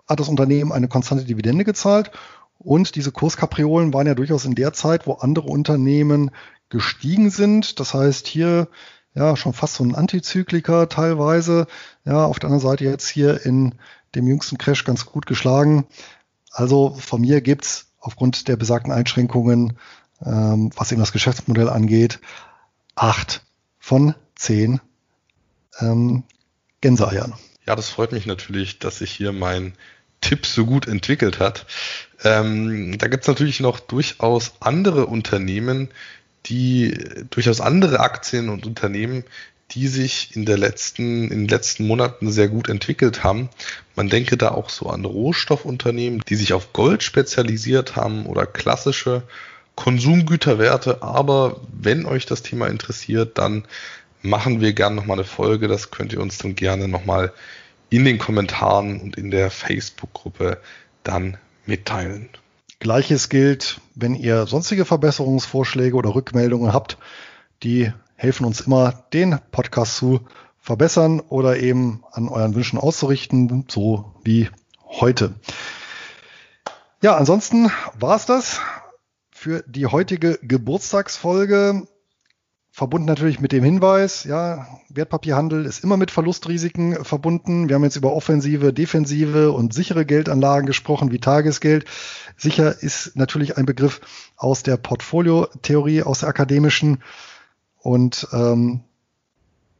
[0.08, 2.12] hat das Unternehmen eine konstante Dividende gezahlt
[2.64, 6.32] und diese Kurskapriolen waren ja durchaus in der Zeit, wo andere Unternehmen
[6.70, 7.80] gestiegen sind.
[7.80, 8.68] Das heißt, hier
[9.14, 11.68] ja schon fast so ein Antizykliker teilweise.
[12.06, 13.76] Ja, auf der anderen Seite jetzt hier in
[14.16, 15.86] dem jüngsten Crash ganz gut geschlagen.
[16.52, 19.78] Also von mir gibt's aufgrund der besagten Einschränkungen,
[20.24, 22.20] ähm, was eben das Geschäftsmodell angeht,
[22.95, 23.41] acht
[23.80, 24.82] von zehn
[25.80, 26.24] ähm,
[26.82, 27.34] Gänseeiern.
[27.66, 29.74] Ja, das freut mich natürlich, dass sich hier mein
[30.22, 31.66] Tipp so gut entwickelt hat.
[32.24, 35.89] Ähm, da gibt es natürlich noch durchaus andere Unternehmen,
[36.45, 36.97] die
[37.30, 39.24] durchaus andere Aktien und Unternehmen,
[39.74, 43.50] die sich in der letzten, in den letzten Monaten sehr gut entwickelt haben.
[43.96, 49.24] Man denke da auch so an Rohstoffunternehmen, die sich auf Gold spezialisiert haben oder klassische
[49.76, 51.02] Konsumgüterwerte.
[51.02, 53.66] Aber wenn euch das Thema interessiert, dann
[54.22, 55.68] machen wir gerne nochmal eine Folge.
[55.68, 57.34] Das könnt ihr uns dann gerne nochmal
[57.90, 60.60] in den Kommentaren und in der Facebook-Gruppe
[61.04, 62.30] dann mitteilen.
[62.80, 66.98] Gleiches gilt, wenn ihr sonstige Verbesserungsvorschläge oder Rückmeldungen habt,
[67.64, 70.22] die helfen uns immer, den Podcast zu
[70.59, 74.49] verbessern oder eben an euren Wünschen auszurichten, so wie
[74.86, 75.34] heute.
[77.01, 78.61] Ja, ansonsten war es das
[79.30, 81.86] für die heutige Geburtstagsfolge.
[82.72, 87.68] Verbunden natürlich mit dem Hinweis, ja, Wertpapierhandel ist immer mit Verlustrisiken verbunden.
[87.68, 91.86] Wir haben jetzt über offensive, defensive und sichere Geldanlagen gesprochen, wie Tagesgeld.
[92.36, 94.01] Sicher ist natürlich ein Begriff
[94.38, 97.03] aus der Portfoliotheorie, aus der akademischen.
[97.84, 98.80] Und ähm,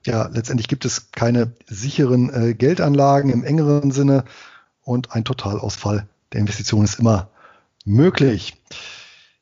[0.06, 4.26] ja, letztendlich gibt es keine sicheren äh, Geldanlagen im engeren Sinne
[4.82, 7.30] und ein Totalausfall der Investition ist immer
[7.86, 8.62] möglich.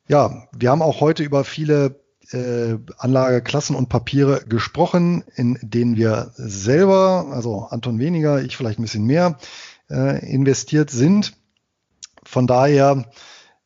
[0.07, 1.99] Ja, wir haben auch heute über viele
[2.31, 8.83] äh, Anlageklassen und Papiere gesprochen, in denen wir selber, also Anton weniger, ich vielleicht ein
[8.83, 9.39] bisschen mehr,
[9.89, 11.33] äh, investiert sind.
[12.23, 13.05] Von daher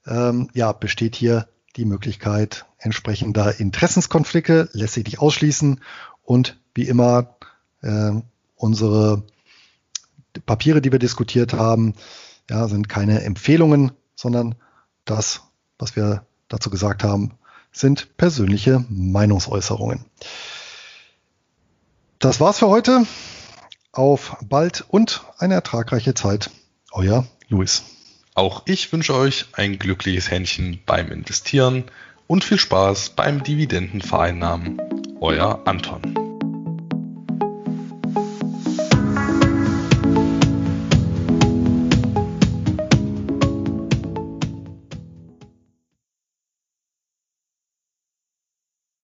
[0.07, 5.81] ähm, ja, besteht hier die Möglichkeit entsprechender Interessenskonflikte, lässt sich nicht ausschließen
[6.23, 7.35] und wie immer
[7.81, 8.11] äh,
[8.55, 9.23] unsere
[10.45, 11.95] Papiere, die wir diskutiert haben,
[12.49, 14.55] ja, sind keine Empfehlungen, sondern
[15.05, 15.41] das,
[15.77, 17.31] was wir dazu gesagt haben,
[17.71, 20.05] sind persönliche Meinungsäußerungen.
[22.19, 23.05] Das war's für heute.
[23.91, 26.49] Auf bald und eine ertragreiche Zeit.
[26.91, 27.83] Euer Luis.
[28.33, 31.85] Auch ich wünsche euch ein glückliches Händchen beim Investieren
[32.27, 34.81] und viel Spaß beim Dividendenvereinnahmen.
[35.21, 36.24] Euer Anton.